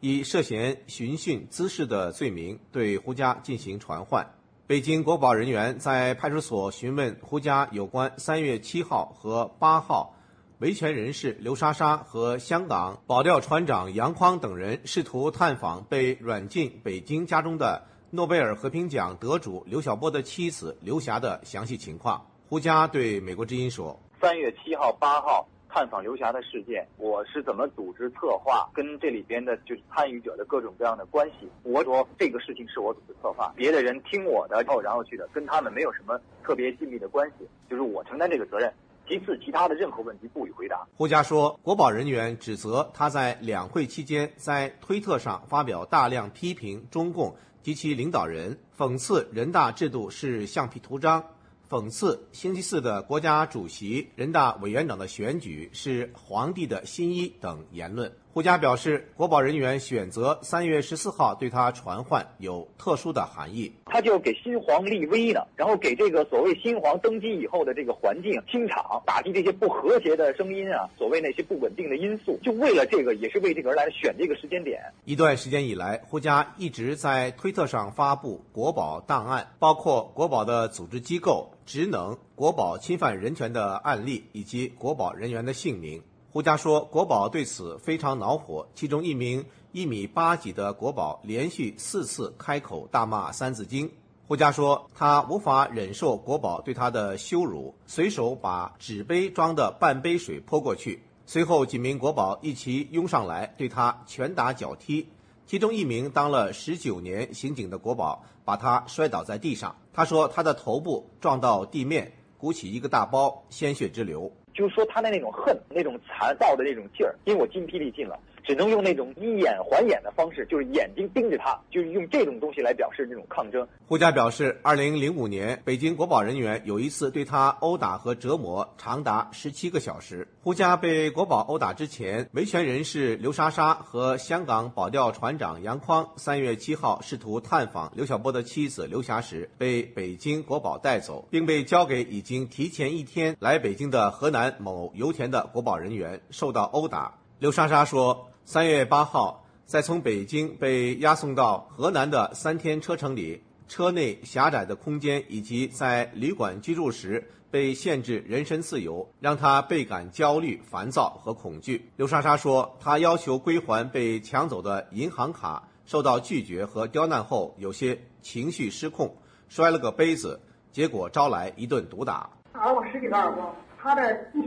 [0.00, 4.26] 以涉嫌寻衅滋事的罪名对胡佳进行传唤。
[4.66, 10.14] 北京国保人员在派出所询问胡佳有关三月七号和八号，
[10.58, 22.24] 维权人士刘莎莎和香港保钓船长杨匡等人试图探访被软禁北京家中的诺贝尔和平奖得主刘晓波的妻子刘霞的详细情况。
[22.48, 31.48] 胡佳对美国之音说：“三月七号、八号。”探访刘霞的事件，我是怎么组织策划，跟这里边的就是参与者的各种各样的关系。
[31.62, 38.72] 我说这个事情是我组织策划，别的人听我的，然后然后去的，跟他们没有什么特别紧密的关系，就是我承担这个责任。
[39.08, 40.86] 其次，其他的任何问题不予回答。
[40.96, 51.24] 胡佳说，国保人员指责他在两会期间在推特上发表大量批评中共及其领导人，讽刺人大制度是橡皮图章。
[51.70, 58.12] 讽刺星期四的国家主席、人大委员长的选举是皇帝的新衣等言论。
[58.32, 63.72] 胡佳表示，国保人员选择三月十四号对他传唤有特殊的含义。
[63.86, 74.80] 他就给新皇立威呢，然后给这个所谓新皇登基以后的这个环境清场，打击这些不和谐的声音啊，所谓那些不稳定的因素，就为了这个，也是为这个而来，选这个时间点。
[75.04, 86.00] 一段时间以来，胡佳一直在推特上发布国保档案，包括国保的组织机构、职能、国保侵犯人权的案例以及国保人员的姓名。
[86.32, 88.64] 胡佳说，国宝对此非常恼火。
[88.72, 93.88] 其中一名一米八几的国宝连续四次开口大骂《三字经》。
[94.28, 101.02] 胡佳说，他无法忍受国宝对他的羞辱，随手把纸杯装的半杯水泼过去。
[101.26, 105.08] 随后，几名国宝一起拥上来，对他拳打脚踢。
[105.46, 109.74] 其中一名当了十九年刑警的国宝把他摔倒在地上。
[109.92, 114.30] 他说，他的头部撞到地面，鼓起一个大包，鲜血直流。
[114.54, 123.66] 就是说他的那种恨、那种残暴的那种劲儿，因为我筋疲力尽了，只能用那种以眼还眼的方式，就是眼睛盯着他，就是用这种东西来表示这种抗争。
[123.86, 130.26] 胡佳表示，二零零五年北京国保人员有一次对他殴打和折磨，长达十七个小时。
[130.42, 147.14] 胡佳被国保殴打之前，维权人士刘莎莎和香港保钓船长杨匡三月七号试图探访刘晓波的妻子刘霞时，被北京国保带走，并被交给已经提前一天来北京的河南某油田的国保人员，受到殴打。
[147.38, 157.24] 刘莎莎说，三月八号在从北京被押送到河南的三天车程里，车内狭窄的空间以及在旅馆居住时。
[157.48, 161.88] 被限制人身自由，让他倍感焦虑、烦躁和恐惧。
[161.94, 169.14] 刘莎莎说，她要求归还被抢走的银行卡，受到拒绝和刁难后，有些情绪失控，
[169.48, 170.40] 摔了个杯子，
[170.72, 172.28] 结果招来一顿毒打。
[172.52, 174.40] 打了我十几个耳光，他的第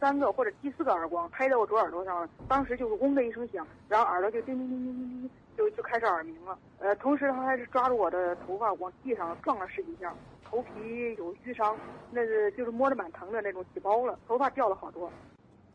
[0.00, 6.58] 三个或者第四个耳光拍在我左耳朵上了，当时就是嗡的一声响，然后耳朵就叮叮叮叮叮叮，就就开始耳鸣了。
[6.78, 10.12] 呃，同时他还是抓住我的头发往地上撞了十几下。
[10.48, 11.76] 头皮有淤伤，
[12.12, 15.10] 那是就是摸着蛮疼的那种起包了，头发掉了好多。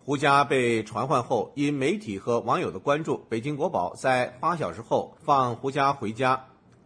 [0.03, 6.41] 胡佳被传唤后，因媒体和网友的关注，北京国宝在八小时后放胡佳回家。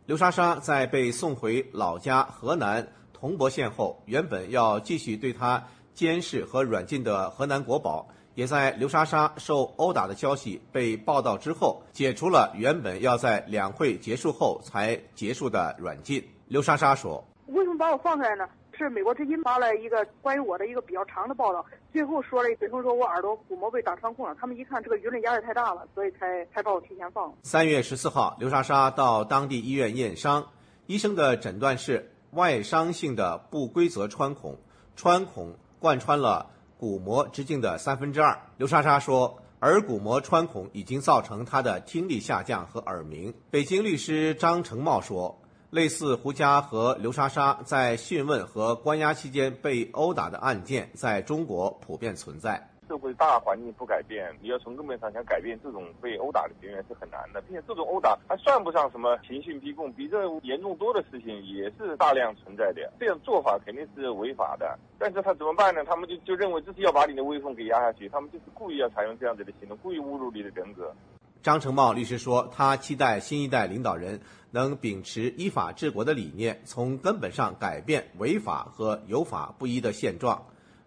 [0.07, 5.63] 刘莎莎在被送回老家河南铜柏县后，原本要继续对她
[5.95, 16.23] 监视和软禁的河南国宝，也在刘莎莎受殴打的消息被报道之后，解除了原本要在两会结束后才结束的软禁。
[16.47, 17.23] 刘莎莎说。
[17.47, 18.47] 为什么把我放出来呢？
[18.77, 24.35] 是美国之音发了一个关于我的一个比较长的报道，最后说了最后说我耳朵鼓膜被打穿孔了。
[24.37, 27.33] 他们一看这个舆论压力太大了，所以才才把我提前放。
[27.43, 30.45] 三月十四号，刘莎莎到当地医院验伤，
[30.87, 34.57] 医生的诊断是外伤性的不规则穿孔，
[34.97, 38.35] 穿孔贯穿了鼓膜直径的三分之二。
[38.57, 43.31] 刘莎莎说，耳鼓膜穿孔已经造成她的听力下降和耳鸣。
[43.51, 45.39] 北京律师张成茂说。
[45.71, 52.69] 类似胡佳和刘莎莎在讯问和关押期间被殴打的案件，在中国普遍存在。
[52.87, 62.91] 社会大环境不改变，你要从根本上想改变这种被殴打的边缘是很难的，并且这种殴打还算不上什么刑讯逼供，比这严重多的事情也是大量存在的。
[62.99, 65.83] 这样做法肯定是违法的，但是他怎么办呢？
[65.85, 70.93] 他们就就认为这是要把你的威风给压下去，他们就是故意要采用这样子的行动，故意侮辱你的人格。
[71.41, 74.19] 张成茂律师说，他期待新一代领导人
[74.49, 80.43] 能秉持依法治国的理念，从根本上改变违法和有法不依的现状。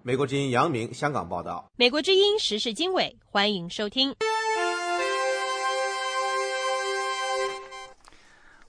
[0.09, 1.71] 美国之音杨明香港报道。
[1.77, 4.17] 美国之音时事经纬，欢迎收听。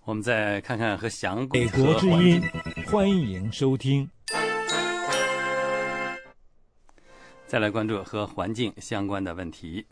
[0.04, 2.42] 我们再看看和祥美国之音，
[2.88, 4.10] 欢迎收听。
[7.48, 9.86] 再来关注和环境相关的问题。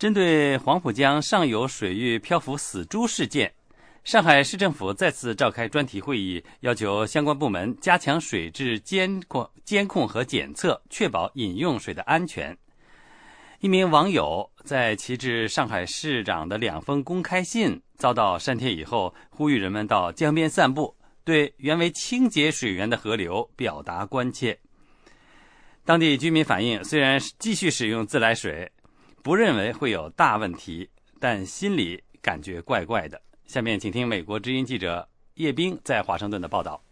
[0.00, 3.54] 针对黄浦江上游水域漂浮死猪事件，
[4.04, 12.54] 上海市政府再次召开专题会议，要求相关部门加强水质监控、监控和检测，确保饮用水的安全。
[13.60, 24.58] 一名网友在其致上海市长的两封公开信遭到删帖以后，呼吁人们到江边散步，对原为清洁水源的河流表达关切。
[25.82, 28.70] 当地居民反映，虽然继续使用自来水。
[29.22, 33.22] 不认为会有大问题，但心里感觉怪怪的。
[33.46, 36.82] 下面请听美国之音记者叶冰在华盛顿的报道。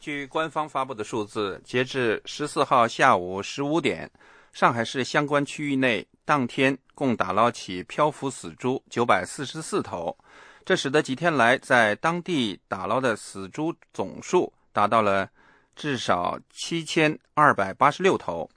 [0.00, 4.10] 据官方发布的数字，截至十四号下午十五点，
[4.52, 10.16] 上海市相关区域内当天共打捞起漂浮死猪九百四十四头，
[10.64, 15.30] 这使得几天来在当地打捞的死猪总数达到了
[15.76, 18.50] 至少七千二百八十六头。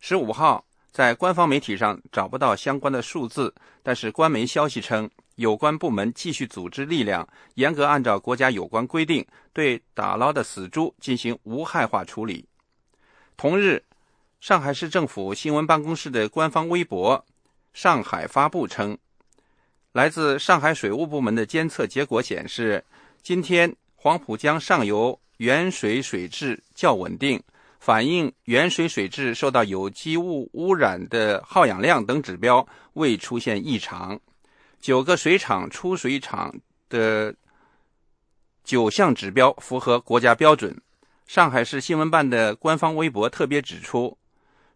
[0.00, 0.64] 十五号。
[0.92, 12.44] 在官方媒体上找不到相关的数字，但是官媒消息称，有关部门继续组织力量，严格按照国家有关规定，对打捞的死猪进行无害化处理。
[13.36, 13.82] 同日，
[14.40, 17.24] 上海市政府新闻办公室的官方微博
[17.72, 18.96] “上海发布”称，
[19.92, 22.84] 来自上海水务部门的监测结果显示，
[23.22, 27.42] 今天黄浦江上游原水水质较稳定。
[27.80, 34.20] 反映原水水质受到有机物污染的耗氧量等指标未出现异常，
[34.82, 36.52] 九个水厂出水厂
[36.88, 37.32] 的
[38.64, 40.76] 九项指标符合国家标准。
[41.24, 44.18] 上海市新闻办的官方微博特别指出，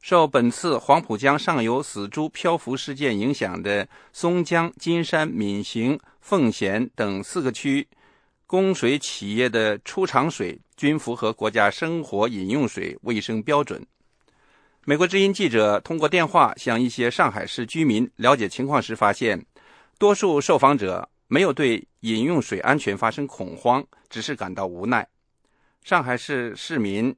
[0.01, 7.89] 受本次黄浦江上游死猪漂浮事件影响的松江、金山、闵行、奉贤等四个区
[8.47, 10.59] 供水企业的出厂水。
[10.77, 13.83] 均符合国家生活饮用水卫生标准。
[14.85, 19.43] 美国之音记者通过电话向一些上海市居民了解情况时发现，
[19.99, 25.07] 多数受访者没有对饮用水安全发生恐慌，只是感到无奈。
[25.83, 27.15] 上海市市民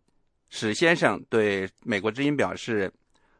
[0.48, 2.92] 史先生对美国之音表示，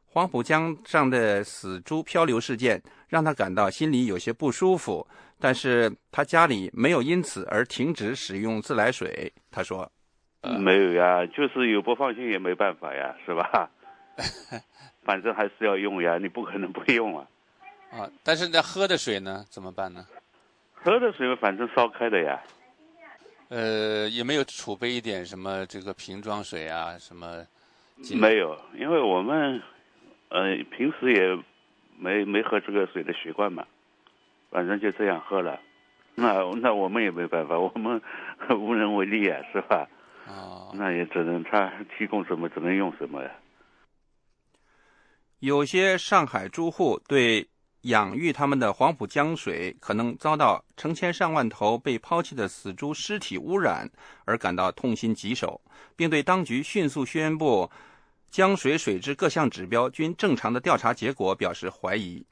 [0.07, 5.07] 黄浦江上的死猪漂流事件让他感到心里有些不舒服，
[5.39, 9.33] 但是他家里没有因此而停止使用自来水。
[9.51, 9.91] 他说。
[10.61, 13.69] 没有呀，就是有不放心也没办法呀，是吧？
[15.03, 17.27] 反正还是要用呀，你不可能不用啊。
[17.91, 19.45] 啊，但是那喝的水呢？
[19.49, 20.07] 怎么办呢？
[20.75, 22.41] 喝的水反正烧开的呀。
[23.49, 26.97] 呃，有没有储备一点什么这个瓶装水啊？
[26.99, 27.47] 什么？
[28.15, 29.61] 没有，因为我们
[30.29, 31.43] 呃平时也
[31.99, 33.67] 没没喝这个水的习惯嘛，
[34.51, 35.59] 反正就这样喝了。
[36.15, 38.01] 那那我们也没办法，我们
[38.51, 39.89] 无能为力啊，是吧？
[40.29, 43.31] 哦，那也只能他提供什么，只能用什么呀。
[45.39, 47.49] 有些上海住户对
[47.83, 53.91] 养育他们的黄浦江水可能遭到成千上万头被抛弃的死猪尸体污染
[54.25, 55.61] 而感到痛心疾首，
[55.95, 57.71] 并对当局迅速宣布
[58.31, 62.25] 江水水质各项指标均正常的调查结果表示怀疑。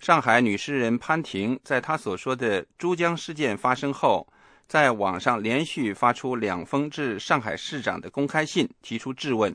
[0.00, 4.26] 上海女诗人潘婷在她所说的珠江事件发生后。
[4.66, 9.54] 在网上连续发出两封致上海市长的公开信，提出质问，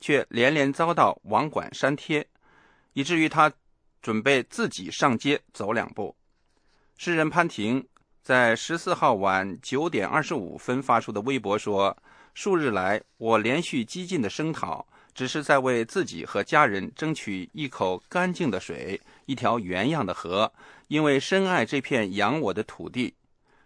[0.00, 2.24] 却连连遭到网管删帖，
[2.92, 3.52] 以至于她
[4.04, 6.14] 准备自己上街走两步。
[6.98, 7.82] 诗人潘婷
[8.22, 11.96] 在十四号晚九点二十五分发出的微博说
[12.34, 20.52] ：“数日来，我连续激进的声讨，只是在为自己和家人争取一口干净的水，一条原样的河，
[20.88, 23.14] 因为深爱这片养我的土地。”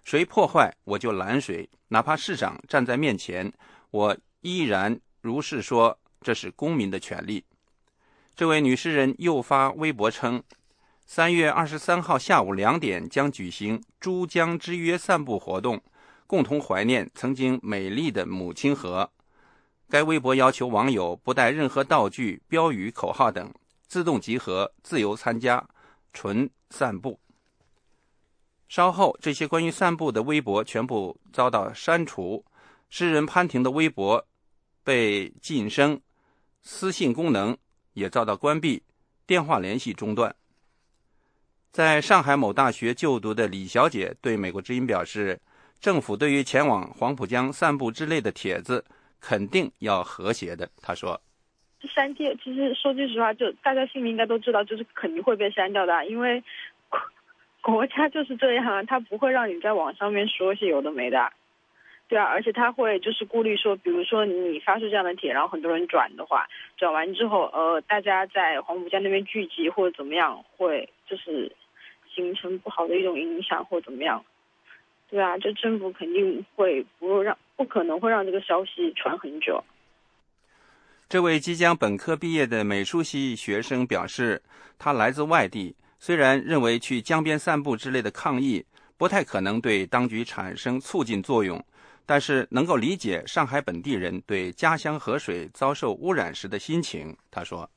[0.04, 3.52] 谁破坏我就拦谁，哪怕市长站在面前，
[3.90, 7.44] 我依然如是说，这是公民的权利。
[8.38, 10.40] 这位女诗人又发微博称，
[11.04, 15.82] 三月二十三号下午两点将举行珠江之约散步活动，
[16.24, 19.10] 共同怀念曾经美丽的母亲河。
[19.88, 23.52] 该微博要求网友不带任何道具、标语、口号等，
[23.88, 25.68] 自动集合，自由参加，
[26.12, 27.18] 纯散步。
[28.68, 32.44] 稍后，这些关于散步的微博全部遭到删除，
[32.88, 34.24] 诗人潘婷的微博
[34.84, 36.00] 被晋升，
[36.62, 37.58] 私信功能
[37.98, 38.82] 也遭到关闭，
[39.26, 40.34] 电话联系中断。
[41.70, 45.38] 在上海某大学就读的李小姐对美国之音表示，
[45.80, 48.84] 政府对于前往黄浦江散步之类的帖子
[49.20, 50.68] 肯定要和谐的。
[50.80, 51.20] 她说
[51.94, 56.42] ：“删帖，其实说句实话，就大家心里应该都知道，就是肯定会被删掉的，因为。”
[57.60, 61.30] 国家就是这样啊，他不会让你在网上面说些有的没的，
[62.08, 66.48] 对啊，而且他会就是顾虑说，比如说你发出这样的帖，然后很多人转的话，
[66.78, 71.52] 转完之后，呃，大家在黄浦江那边聚集或者怎么样，会就是
[72.14, 74.24] 形成不好的一种影响或怎么样，
[75.10, 79.62] 对啊，这政府肯定会不让，不可能会让这个消息传很久。
[81.10, 84.40] 这位即将本科毕业的美术系学生表示，
[84.78, 85.74] 他来自外地。
[85.98, 88.64] 虽然认为去江边散步之类的抗议
[88.96, 91.60] 不太可能对当局产生促进作用，
[92.08, 97.14] 但是能够理解上海本地人对家乡河水遭受污染时的心情。
[97.30, 97.68] 他说：“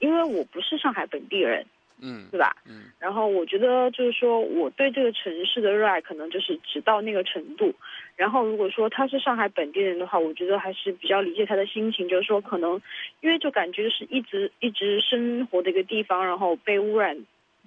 [0.00, 1.64] 因为我不是上海本地人，
[2.02, 2.54] 嗯，对吧？
[2.66, 7.74] 嗯，然后我觉得就是说，我对这个城市的热爱可能就是只到那个程度。
[8.16, 12.82] 然后如果说他是上海本地人的话，我觉得还是比较理解他的心情，就是说可能
[13.22, 17.16] 因为就感觉是一直一直生活的一个地方，然后被污染。”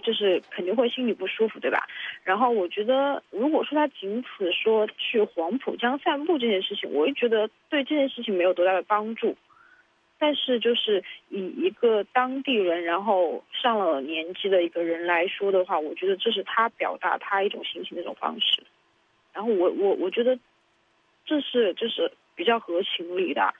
[0.04, 1.88] 就是肯定会心里不舒服，对吧？
[2.24, 9.36] 然后我觉得，如果说他仅此说去黄浦江散步这件事情，我也觉得对这件事情没有多大的帮助。
[10.20, 18.64] 但是就是以一个当地人，然后上了年纪的一个人来说的话，我觉得这是他表达他一种心情的一种方式。
[19.34, 20.40] 然后我我我觉得
[21.26, 23.54] 这是就是比较合情理的。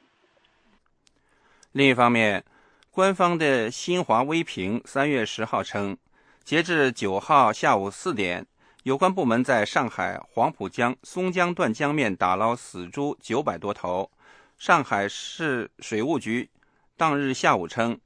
[1.74, 2.44] 另一方面，
[2.92, 5.98] 官方的新华微评三月十号称，
[6.46, 8.46] 截至九号下午四点，
[8.84, 14.12] 有关部门在上海黄浦江松江段江面打捞死猪九百多头。
[14.58, 16.50] 上海市水务局
[16.98, 17.98] 当日下午称，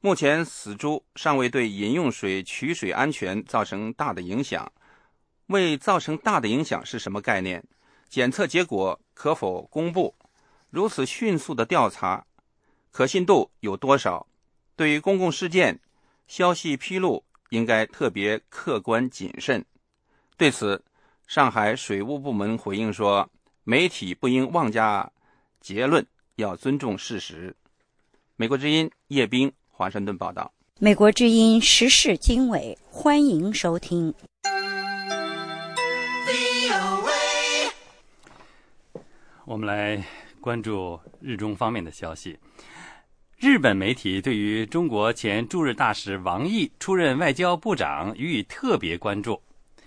[0.00, 4.70] 目前死猪尚未对饮用水取水安全造成大的影响。
[5.46, 7.62] 未造成大的影响是什么概念？
[8.08, 10.16] 检测结果可否公布？
[10.70, 12.26] 如此迅速的调查，
[12.90, 14.26] 可信度有多少？
[14.74, 15.78] 对于公共事件，
[16.26, 17.24] 消息披露
[17.54, 19.64] 应该特别客观谨慎。
[20.36, 20.82] 对此，
[21.28, 23.30] 上海水务部门回应说，
[23.62, 25.08] 媒体不应妄加。
[25.60, 27.54] 结论要尊重事实。
[28.36, 30.52] 美国之音叶冰华盛顿报道。
[30.80, 34.12] 美国之音时事经纬，欢迎收听。
[39.44, 40.04] 我们来
[40.40, 42.36] 关注日中方面的消息。
[43.36, 49.40] 日本媒体对于中国前驻日大使王毅出任外交部长予以特别关注。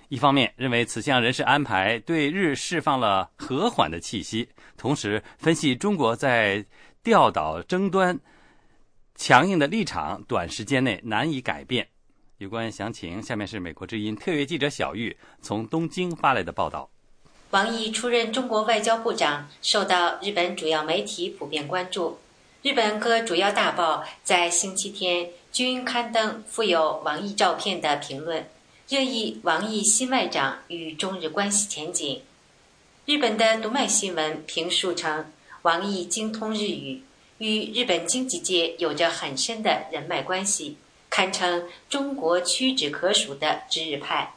[0.10, 6.64] 一方面认为此项人事安排对日释放了和缓的气息，同时分析中国在
[7.02, 8.18] 钓岛争端
[9.16, 11.88] 强硬的立场短时间内难以改变。
[12.38, 16.90] 有关详情，下面是美国之音特约记者小玉从东京发来的报道。
[17.52, 22.20] 王毅出任中国外交部长，受到日本主要媒体普遍关注。
[22.68, 28.46] 日本各主要大报在星期天均刊登附有王毅照片的评论。
[28.90, 32.22] 热议王毅新外长与中日关系前景。
[33.06, 37.04] 日本的读卖新闻评述称，王毅精通日语，
[37.38, 40.76] 与日本经济界有着很深的人脉关系，
[41.10, 44.34] 堪称中国屈指可数的知日派。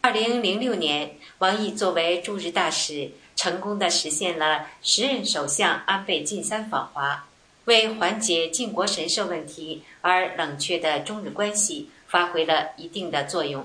[0.00, 7.26] 二零零六年，王毅作为驻日大使，成功的实现了时任首相安倍晋三访华，
[7.66, 13.64] 为缓解靖国神社问题而冷却的中日关系发挥了一定的作用。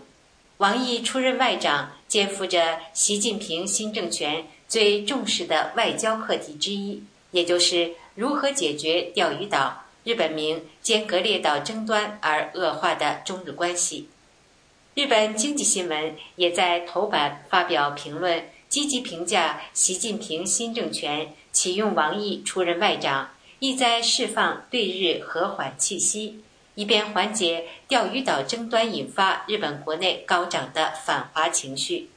[0.58, 14.08] 王毅出任外长，肩负着习近平新政权最重视的外交课题之一，也就是如何解决钓鱼岛、日本名尖阁列岛争端而恶化的中日关系。
[14.94, 23.30] 日本经济新闻也在头版发表评论，积极评价习近平新政权启用王毅出任外长，
[23.62, 26.42] 意在释放对日和缓气息。
[26.74, 32.10] 以便缓解钓鱼岛争端引发日本国内高涨的反华情绪。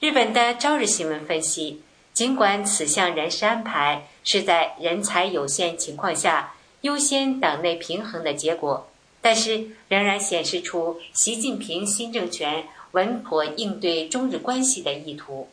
[0.00, 1.82] 日本的朝日新闻分析，
[2.14, 8.88] 尽管此项人事安排是在人才有限情况下优先党内平衡的结果，
[9.20, 15.48] 但是仍然显示出习近平新政权稳妥应对中日关系的意图。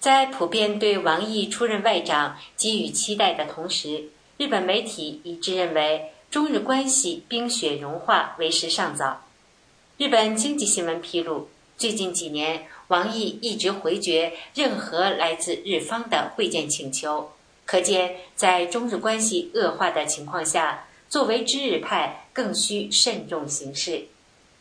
[0.00, 6.12] 在普遍对王毅出任外长给予期待的同时，日本媒体一致认为。
[6.28, 9.22] 中日关系冰雪融化为时尚早。
[9.96, 17.32] 日本经济新闻披露，最近几年，王毅一直回绝任何来自日方的会见请求，
[17.64, 24.06] 可见在中日关系恶化的情况下，作为知日派更需慎重行事。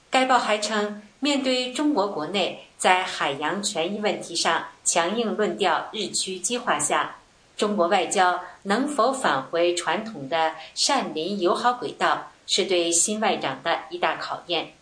[0.10, 7.18] 该报还称，面对中国国内在海洋权益问题上强硬论调日趋激化下。
[7.58, 14.74] 中国外交能否返回传统的善邻友好轨道，是对新外长的一大考验。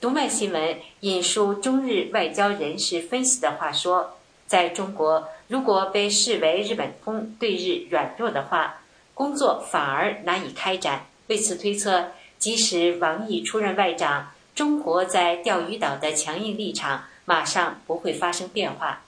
[0.00, 8.80] 读卖新闻引述中日外交人士分析的话说，在中国，如果被视为日本通对日软弱的话，
[9.12, 11.06] 工作反而难以开展。
[11.26, 19.02] 为此推测，即使王毅出任外长，中国在钓鱼岛的强硬立场马上不会发生变化。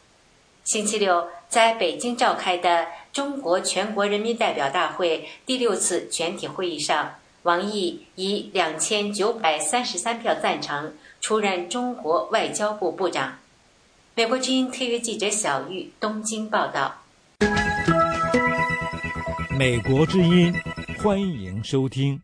[0.64, 13.38] 星期六，在北京召开的中国全国人民代表大会第六次全体会议上，王毅以两千九百三十三票赞成出任中国外交部部长。
[14.14, 17.02] 美国之音特约记者小玉东京报道。
[19.58, 20.54] 美国之音，
[21.02, 22.18] 欢迎收听。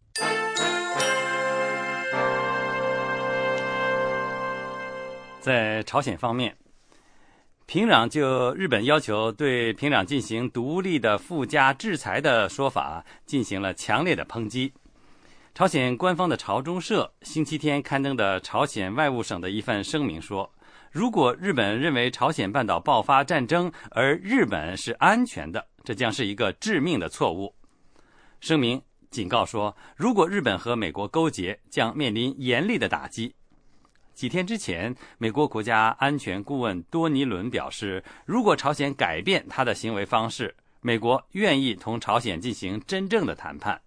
[5.39, 6.58] 在朝鲜方面。
[7.69, 14.73] 平壤就日本要求对平壤进行独立的附加制裁的说法进行了强烈的抨击。
[15.55, 20.51] 朝鲜官方的朝中社星期天刊登的朝鲜外务省的一份声明说
[20.91, 27.55] ：“如果日本认为朝鲜半岛爆发战争而日本是安全的，这将是一个致命的错误。”
[28.41, 33.35] 声明警告说，如果日本和美国勾结，将面临严厉的打击。
[34.19, 43.81] 几天之前，美国国家安全顾问多尼伦表示，如果朝鲜改变他的行为方式，美国愿意同朝鲜进行真正的谈判。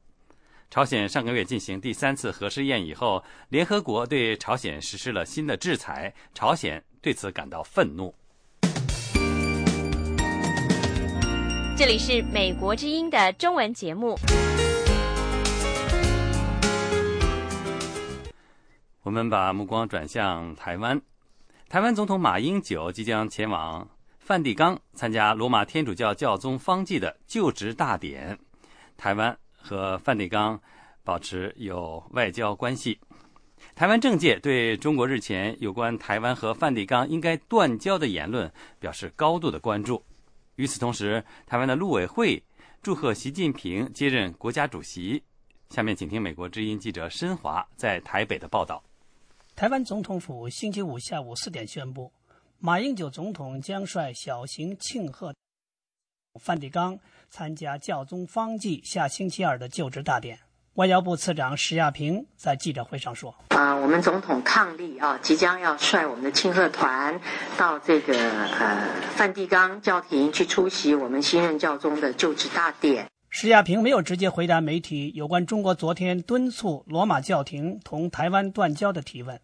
[0.69, 8.15] 朝鲜上个月进行第三次核试验以后，联合国对朝鲜实施了新的制裁，朝鲜对此感到愤怒。
[11.75, 14.15] 这里是美国之音的中文节目。
[19.03, 21.01] 我们把目光转向台湾，
[21.67, 23.87] 台湾总统马英九即将前往
[24.19, 28.37] 梵蒂冈参加罗马天主教教宗方济的就职大典。
[28.97, 30.61] 台湾和梵蒂冈
[31.03, 32.99] 保持有外交关系。
[33.73, 40.03] 台湾政界对中国日前有关台湾和梵蒂冈应该断交的言论表示高度的关注。
[40.57, 42.43] 与此同时，台湾的陆委会
[42.83, 45.23] 祝贺习近平接任国家主席。
[45.71, 48.83] 下面请听美国之音记者申华在台北的报道。
[49.61, 52.11] 台湾总统府星期五下午四点宣布，
[52.57, 55.31] 马英九总统将率小型庆贺
[56.39, 56.97] 梵蒂冈
[57.29, 60.39] 参加教宗方济下星期二的就职大典。
[60.73, 67.21] 外交部次长石亚平在记者会上说：“啊，我们总统伉俪啊，即将要率我们的庆贺团
[67.55, 79.39] 到这个呃梵蒂冈教廷去出席我们新任教宗的就职大典。”石亚平没有直接回答媒体有关中国昨天敦促罗马教廷同台湾断交的提问。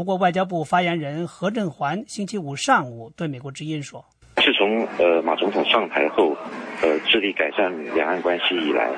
[0.00, 4.02] 不过，外交部发言人何振环星期五上午对美国之音说
[4.42, 6.34] ：“自从呃马总统上台后，
[6.80, 8.90] 呃致力改善两岸关系以来，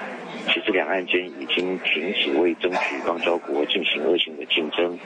[0.47, 4.97] 其实两岸间已经停止为争取邦交国进行恶性的竞争。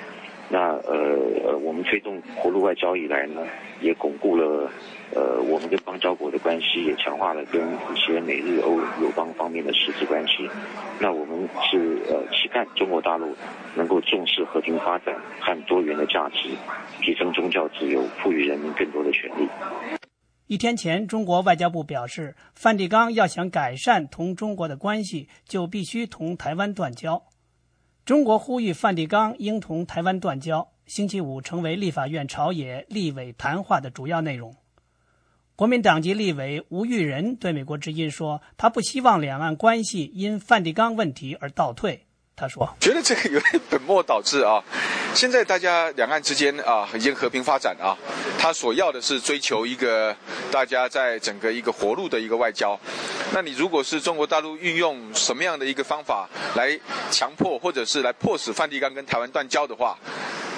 [0.51, 1.17] 那呃
[1.47, 3.41] 呃，我们推动活路外交以来呢，
[3.81, 4.71] 也巩固了
[5.15, 10.49] 呃我们跟邦交国的关系，也强化了跟一些美日欧友邦方面的实质关系。
[11.01, 13.35] 那我们是呃期盼中国大陆
[13.75, 16.51] 能够重视和平发展和多元的价值，
[17.01, 19.49] 提升宗教自由，赋予人民更多的权利。
[20.49, 27.23] 一天前，中国外交部表示，梵蒂冈要想改善同中国的关系，就必须同台湾断交。
[28.05, 30.69] 中国呼吁梵蒂冈应同台湾断交。
[30.87, 34.55] 星期五成为立法院朝野立委谈话的主要内容。
[35.57, 41.99] 国民党籍立委吴玉仁对美国之音说：“他不希望两岸关系因梵蒂冈问题而倒退。”
[42.39, 44.63] 他说：“觉得这个有点本末倒置啊！
[45.15, 47.97] 现在大家两岸之间啊已经和平发展啊，
[48.39, 50.15] 他所要的是追求一个
[50.51, 52.79] 大家在整个一个活路的一个外交。
[53.33, 56.79] 那你如果是中国大陆运用什么样的一个方法来
[57.11, 59.97] 强迫或者是来迫使梵蒂冈跟台湾断交的话，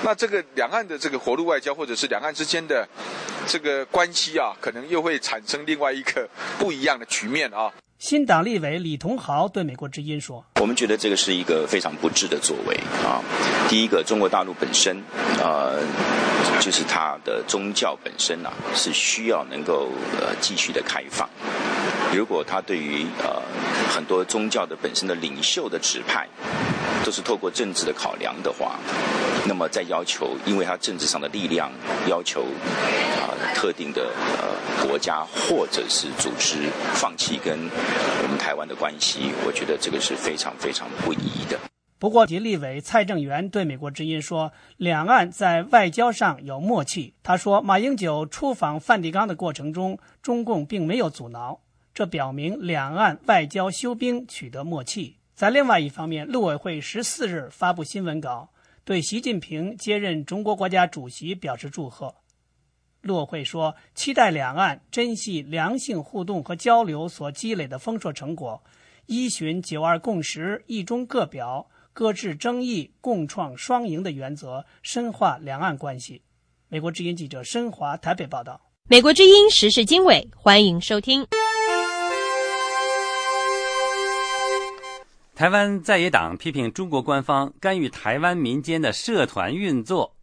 [0.03, 2.85] 那这个两岸的这个活路外交或者是两岸之间的
[3.47, 13.19] 这个关系啊，可能又会产生另外一个不一样的局面啊。”新党立委李同豪对美国之音说：“我们觉得这个是一个非常不智的作为啊！
[13.69, 14.97] 第一个，中国大陆本身
[15.43, 15.75] 啊，
[16.61, 19.89] 就是它的宗教本身啊，是需要能够
[20.21, 21.29] 呃继续的开放。
[22.13, 23.43] 如果他对于呃
[23.95, 26.27] 很多宗教的本身的领袖的指派，
[27.05, 28.79] 都是透过政治的考量的话，
[29.47, 31.71] 那么在要求，因为他政治上的力量
[32.07, 32.47] 要求
[33.21, 37.59] 啊特定的呃国家或者是组织放弃跟
[38.23, 41.59] 我们台湾的关系，我觉得这个是非常非常不宜的。
[41.99, 47.15] 不过，吉立委蔡正元对美国之音说，两岸在外交上有默契。
[47.25, 51.61] 他说，马英九出访梵蒂冈的过程中，中共并没有阻挠。
[51.93, 55.17] 这表明两岸外交休兵取得默契。
[55.35, 58.51] 在另外一方面，陆委会十四日发布新闻稿，
[58.85, 62.15] 对习近平接任中国国家主席表示祝贺。
[63.01, 68.63] 陆委会说，期待两岸珍惜良性互动和交流所积累的丰硕成果，
[69.07, 71.69] 依循“九二共识”“一中各表
[71.99, 76.23] ”“搁置争议、共创双赢”的原则，深化两岸关系。
[76.69, 78.61] 美国之音记者申华台北报道。
[78.89, 81.27] 美国之音时事经纬，欢迎收听。
[85.35, 90.15] 台湾在野党批评中国官方干预台湾民间的社团运作。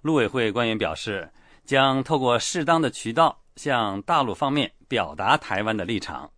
[0.00, 1.30] 陆委会官员表示，
[1.64, 6.28] 将透过适当的渠道向大陆方面表达台湾的立场。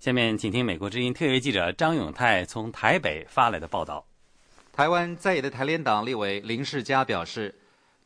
[0.00, 4.04] 下面请听美国之音特约记者张永泰从台北发来的报道。
[4.76, 7.54] 台湾在野的台联党立委林世嘉表示，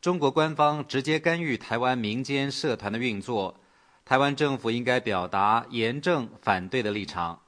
[0.02, 3.58] 中国官方直接干预台湾民间社团的运作，
[4.04, 7.40] 台湾政府应该表达严正反对的立场。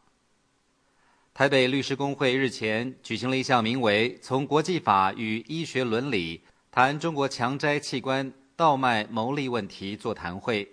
[1.35, 6.41] 台北律师公会日前举行了一项名为“从国际法与医学伦理
[6.71, 10.67] 谈中国强摘器官倒卖牟利问题”座谈会。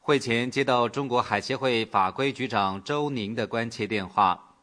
[0.00, 4.56] 会前接到中国海协会法规局长周宁的关切电话，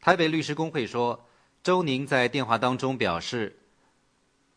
[0.00, 1.23] 台北律师公会说，
[1.64, 3.56] 周宁在电话当中表示，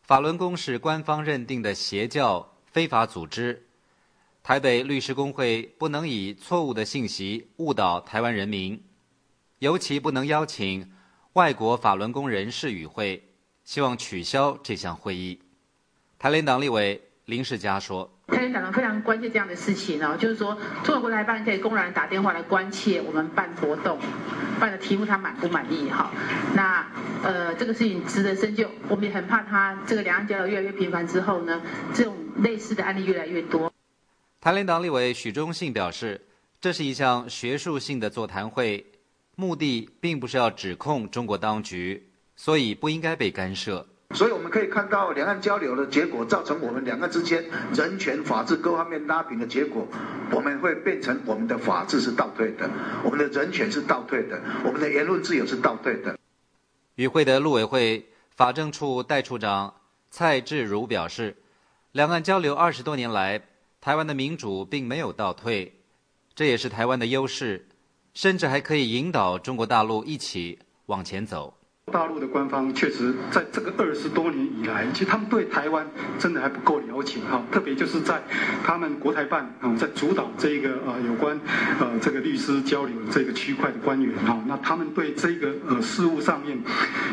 [0.02, 3.66] 法轮功是官方认定的邪教非法组织，
[4.42, 8.84] 台北律师公会不能以错误的信息误导台湾人民，
[9.60, 10.92] 尤其不能邀请
[11.32, 13.30] 外国法轮功人士与会，
[13.64, 15.40] 希望取消这项会议。
[16.18, 18.10] 台联党立委林世嘉说。
[18.28, 23.98] 台联党非常关切这样的事情哦，就是说中国国台办可以公然打电话来关切我们办活动，
[24.58, 26.10] 办的题目他满不满意哈？
[26.54, 26.86] 那
[27.22, 31.60] 呃这个事情值得深究，我们也很怕他这个两岸交流越来越频繁之后呢，
[31.92, 33.70] 这种类似的案例越来越多。
[34.40, 36.18] 台联党立委许忠信表示，
[36.62, 38.86] 这是一项学术性的座谈会，
[39.36, 43.86] 目的并不是要指控中国当局，所以不应该被干涉。
[44.14, 47.44] 所以我们可以看到，两岸交流的结果造成我们两岸之间
[47.74, 49.86] 人权、法治各方面拉平的结果，
[50.32, 52.68] 我们会变成我们的法治是倒退的，
[53.04, 56.18] 我们的人权是倒退的，我们的言论自由是倒退的。
[56.94, 59.74] 与会的陆委会法政处代处长
[60.10, 61.36] 蔡志如表示，
[61.92, 63.42] 两岸交流二十多年来，
[63.78, 65.82] 台湾的民主并没有倒退，
[66.34, 67.68] 这也是台湾的优势，
[68.14, 71.57] 甚至还可以引导中国大陆一起往前走。
[71.88, 75.86] 大陆的官方确实在这个二十多年以来，其实他们对台湾
[76.18, 77.42] 真的还不够了解哈。
[77.50, 78.22] 特别就是在
[78.62, 81.38] 他们国台办啊，在主导这一个呃有关
[81.80, 86.58] 呃这个律师交流这个区块的官员哈，那他们对这个呃事务上面，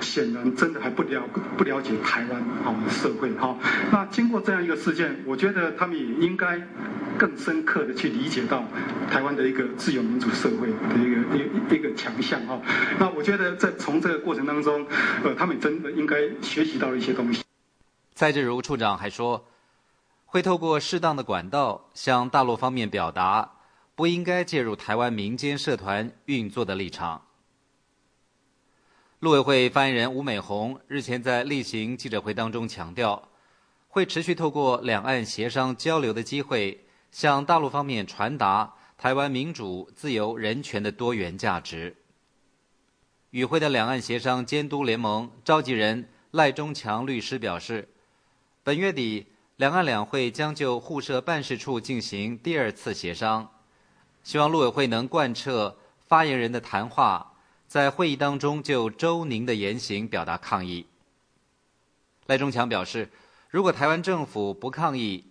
[0.02, 1.24] 显然真的还不了
[1.58, 3.58] 不了解台湾啊社会哈。
[3.92, 6.62] 那经过这样一个事件，我觉得他们也应该
[7.18, 8.64] 更深刻的去理解到
[9.10, 12.60] 台湾的一个自由民主社会的一个一一个强项哈。
[13.00, 14.65] 那我觉得在从这个过程当中。
[14.66, 14.86] 中，
[15.24, 17.44] 呃，他们真的应该学习到了一些东西。
[18.16, 19.48] 蔡志如处长还说，
[20.26, 23.60] 会透过适当的管道向大陆方面表达
[23.94, 27.22] 不应该介入台湾民间社团运作的立场。
[29.20, 33.30] 陆委会发言人吴美红日前在例行记者会当中强调，
[33.88, 41.96] 会持续透过两岸协商交流的机会，向大陆方面传达台湾民主、自由、人权的多元价值。
[43.36, 47.90] 与会的两岸协商监督联盟召集人赖中强律师表示，
[48.64, 49.28] 本月底
[49.58, 53.52] 两岸两会将就互设办事处进行第二次协商，
[54.24, 55.76] 希望陆委会能贯彻
[56.08, 57.34] 发言人的谈话，
[57.68, 60.88] 在会议当中就周宁的言行表达抗议。
[62.28, 63.10] 赖中强表示，
[63.50, 65.26] 如果台湾政府不抗议，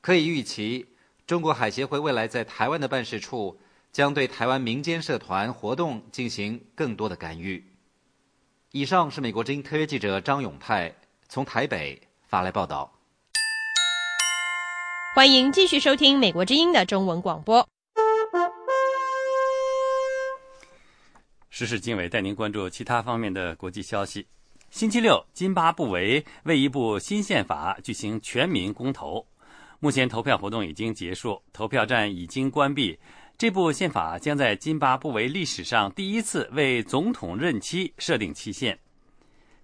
[0.00, 0.88] 可以预期
[1.24, 3.60] 中国海协会未来在台湾的办事处。
[3.94, 7.64] 将对台湾民间社团活动进行更多的干预。
[8.72, 10.92] 以上是美国之音特约记者张永泰
[11.28, 12.92] 从台北发来报道。
[15.14, 17.64] 欢迎继续收听美国之音的中文广播。
[21.48, 24.26] 时事经纬带您关注其他方面的国际消息。
[24.70, 29.24] 星期六，津巴布韦为一部新宪法举行全民公投，
[29.78, 32.98] 目前投票活动已经结束，投票站已经关闭。
[33.36, 38.78] 这部宪法将在津巴布韦历史上第一次为总统任期设定期限。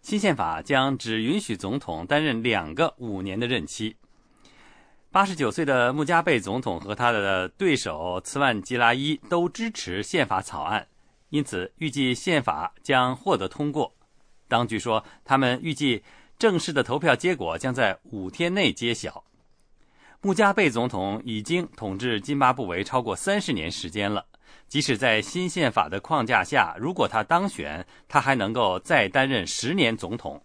[0.02, 3.96] 新宪法将只允许总统担任两个五年的任期。
[5.12, 10.88] 八十九岁的穆加贝总统和他的对手茨万吉拉伊都支持宪法草案，
[11.28, 13.94] 因此预计宪法将获得通过。
[14.48, 16.02] 当局说，他们预计
[16.36, 19.22] 正式的投票结果将在五天内揭晓。
[20.22, 24.26] 穆加贝总统已经统治津巴布韦超过三十年时间了。
[24.68, 30.40] 即使在新宪法的框架下，如果他当选，他还能够再担任十年总统。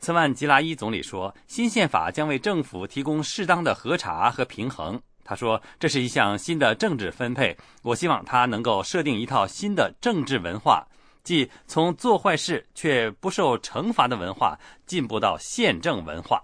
[0.00, 7.56] 茨万吉拉伊总理说：“新宪法将为政府提供适当的核查和平衡。”他说：“这是一项新的政治分配。
[7.82, 10.84] 我希望他能够设定一套新的政治文化，
[11.22, 16.42] 即从做坏事却不受惩罚的文化进步到宪政文化。”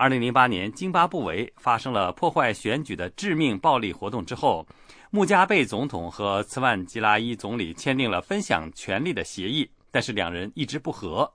[0.00, 4.66] 二零零八年，津巴布韦发生了破坏选举的致命暴力活动之后，
[5.10, 11.30] 穆加贝总统和茨万吉拉伊总理签订了分享权力的协议，但是两人一直不和。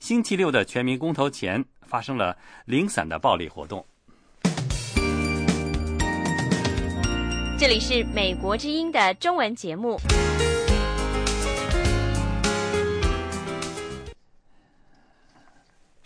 [0.00, 3.86] 星期六的全民公投前，发生了零散的暴力活动。
[7.56, 9.96] 这里是美国之音的中文节目。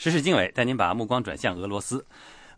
[0.05, 2.05] 时事经纬带您把目光转向俄罗斯。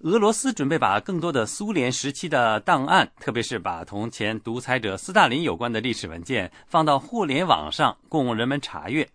[0.01, 9.09] 俄罗斯准备把更多的苏联时期的档案，特别是把同前独裁者斯大林有关的历史文件放到互联网上供人们查阅。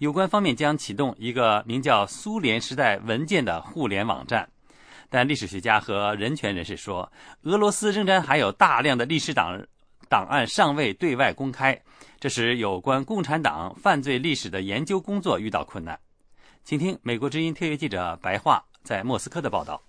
[0.00, 4.46] 有关方面将启动一个名叫“苏联时代文件”的互联网站。
[5.08, 7.10] 但历史学家和人权人士说，
[7.44, 9.58] 俄罗斯仍然还有大量的历史档
[10.10, 11.80] 档案尚未对外公开，
[12.20, 15.98] 这使有关共产党犯罪历史的研究工作遇到困难。
[16.68, 19.82] 请听美国之音特约记者白桦在莫斯科的报道。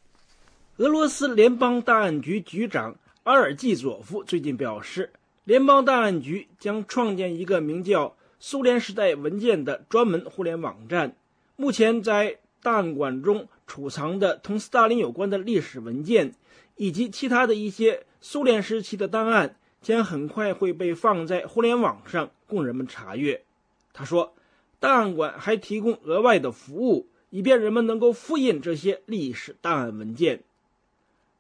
[0.77, 5.11] 俄罗斯联邦档案局局长阿尔季佐夫最近表示，
[5.43, 11.17] 联邦档案局将创建一个名叫“苏联时代文件”的专门互联网站。
[11.57, 16.33] 目前在档案馆中储藏的同斯大林有关的历史文件，
[16.77, 23.43] 以及其他的一些苏联时期的档案，将很快会被放在互联网上供人们查阅。
[23.91, 24.33] 他说，
[24.79, 30.43] 档案馆还提供额外的服务，以便人们能够复印这些历史档案文件。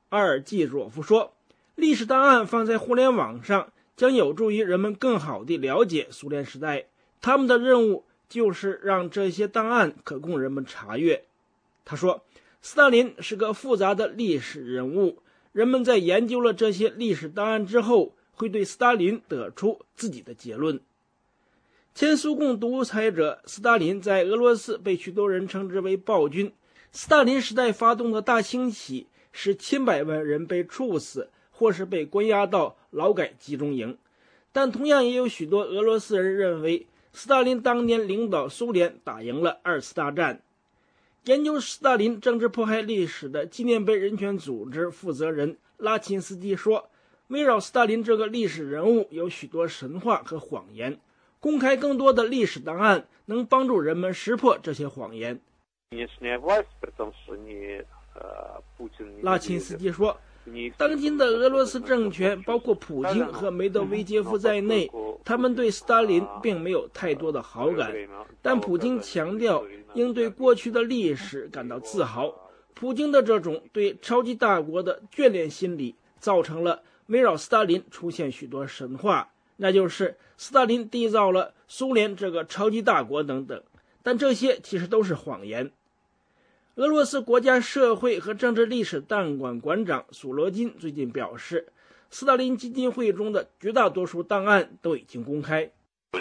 [0.09, 1.33] 阿尔季佐夫说，
[1.75, 6.85] 历史档案放在互联网上将有助于人们更好地了解苏联时代。
[7.21, 8.05] 他们的任务。
[8.29, 11.25] 就是让这些档案可供人们查阅。
[11.83, 12.23] 他说
[12.61, 15.17] ：“斯大林是个复杂的历史人物，
[15.51, 20.79] 人们在研究了这些历史档案之后，会对斯大林得出自己的结论。”
[21.93, 26.51] 前苏共独裁者斯大林在俄罗斯被许多人称之为暴君。
[26.91, 33.97] 斯大林时代发动的大清洗使千百万人被处死，或是被关押到劳改集中营。
[34.51, 36.87] 但同样也有许多俄罗斯人认为。
[37.11, 40.43] 斯大林当年领导苏联打赢了二次大战。
[41.25, 46.87] 研究斯大林政治迫害历史的纪念碑人权组织负责人拉钦斯基说
[47.27, 50.99] ：“围绕斯大林这个历史人物有许多神话和谎言。
[51.39, 55.39] 公开更多的历史档案能帮助人们识破这些谎言。”
[59.21, 60.17] 拉钦斯基说。
[60.77, 64.89] 当今的俄罗斯政权，包括普京和梅德韦杰夫在内，
[65.23, 67.93] 他们对斯大林并没有太多的好感。
[68.41, 69.63] 但普京强调
[69.93, 72.33] 应对过去的历史感到自豪。
[72.73, 79.29] 普京的这种对超级大国的眷恋心理，造成了围绕斯大林出现许多神话，
[79.61, 83.61] 那就是斯大林缔造了苏联这个超级大国等等。
[84.01, 85.71] 但这些其实都是谎言。
[86.75, 91.67] 俄罗斯国家社会和政治历史档案馆馆长索罗金最近表示，
[92.09, 95.69] 斯大林基金会中的绝大多数档案都已经公开。
[96.11, 96.19] 索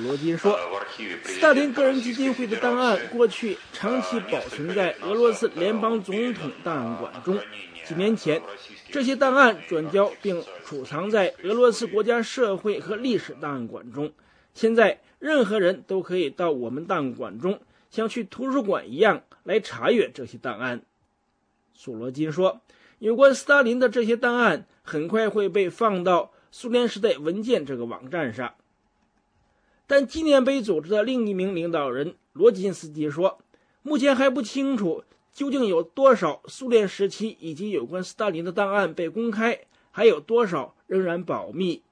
[0.00, 0.58] 罗金说，
[1.22, 7.38] 斯大林个人基金会的档案过去长期保存在俄罗斯联邦总统档案馆中。
[7.84, 8.42] 几年前，
[8.90, 14.12] 这些档案转交并储藏在俄罗斯国家社会和历史档案馆中。
[14.52, 15.00] 现在。
[15.20, 17.58] 任何人都可以到我们档案馆中，
[17.88, 20.82] 像去图书馆一样来查阅这些档案。
[21.72, 22.60] 索罗金说
[23.00, 28.52] ：“有关斯大林的这些档案很快会被放到苏联时代文件这个网站上。”
[29.88, 33.38] 但纪念碑组织的另一名领导人罗金斯基说
[33.80, 35.04] ：“目前还不清楚
[35.34, 39.60] 究竟有多少苏联时期以及有关斯大林的档案被公开，
[39.90, 41.82] 还有多少仍然保密。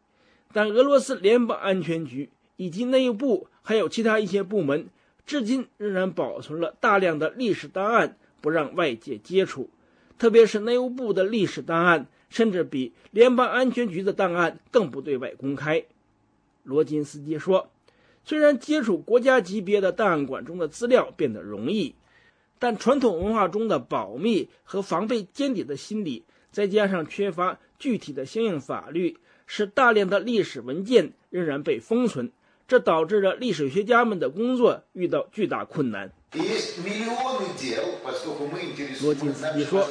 [0.55, 4.89] 但俄罗斯联邦安全局。”以及内部还有其他一些部门，
[5.27, 9.69] 至今仍然保存了大量的历史档案，不让外界接触。
[10.17, 15.85] 特别是内务部的历史档案，甚至比联邦安全局的档案更不对外公开。
[16.63, 17.69] 罗金斯基说
[18.23, 21.97] ：“虽然接触国家级别的档案馆中的资料变得容易，
[22.63, 32.31] 但传统文化中的保密和防备间谍的心理，再加上缺乏具体的相应法律，使大量的历史文件仍然被封存。”
[32.69, 36.13] 这导致了历史学家们的工作遇到巨大困难。
[39.03, 39.87] 罗金斯基说：“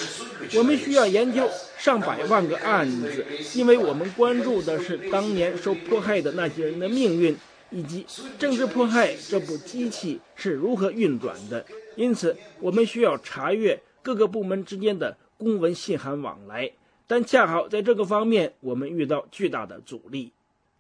[0.58, 7.38] 我们需要研究上百万个案子，因为我们关注的是当年受迫害的那些人的命运，
[7.70, 8.06] 以及
[8.40, 11.66] 政治迫害这部机器是如何运转的。
[12.02, 16.72] 因此，我们需要查阅各个部门之间的公文信函往来。
[17.06, 20.34] 但恰好在这个方面，我们遇到巨大的阻力。”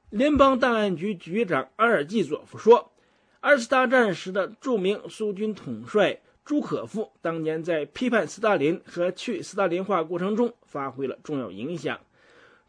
[0.09, 2.91] 联邦档案局局长阿尔季佐夫说
[3.39, 11.99] ：“二次大战时的著名苏军统帅朱可夫当年在批判斯大林和去斯大林化过程中发挥了重要影响。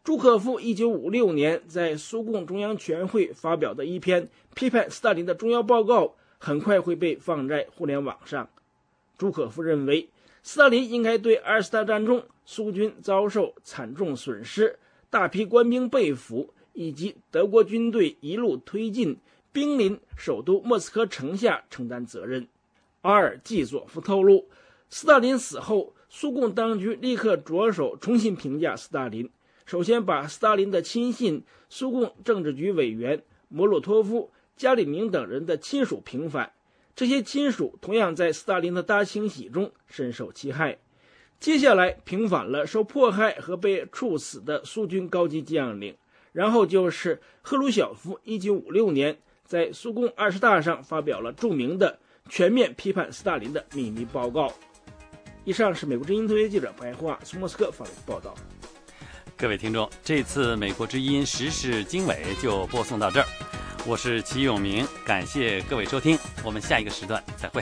[0.03, 8.49] 朱可夫1956年在苏共中央全会发表的一篇批判斯大林的重要报告，很快会被放在互联网上。
[9.17, 10.09] 朱可夫认为，
[10.41, 14.77] 斯大林应该对二次大战中苏军遭受惨重损失、
[15.09, 19.15] 大批官兵被俘。”以及德国军队一路推进，
[19.51, 22.47] 兵临首都莫斯科城下承担责任。
[23.01, 24.47] 阿尔季佐夫透露，
[24.89, 29.29] 斯大林死后，苏共当局立刻着手重新评价斯大林。
[29.67, 36.51] 首先，把斯大林的亲信、苏共政治局委员莫洛托夫、加里宁等人的亲属平反。
[36.95, 40.77] 这些亲属同样在斯大林的大清洗中深受其害。
[41.39, 45.97] 接下来平反了受迫害和被处死的苏军高级将领，
[46.31, 48.19] 然后就是赫鲁晓夫。
[48.23, 51.99] 一九五六年在苏共二十大上发表了著名的
[52.29, 54.53] 全面批判斯大林的秘密报告。
[55.43, 58.33] 以上是美国之音特约记者白桦从莫斯科发来的报道。
[59.35, 63.25] 各位听众，这次美国之音时事经纬就播送到这儿。
[63.85, 67.61] 我是齐永明，感谢各位收听，我们下一个时段再会。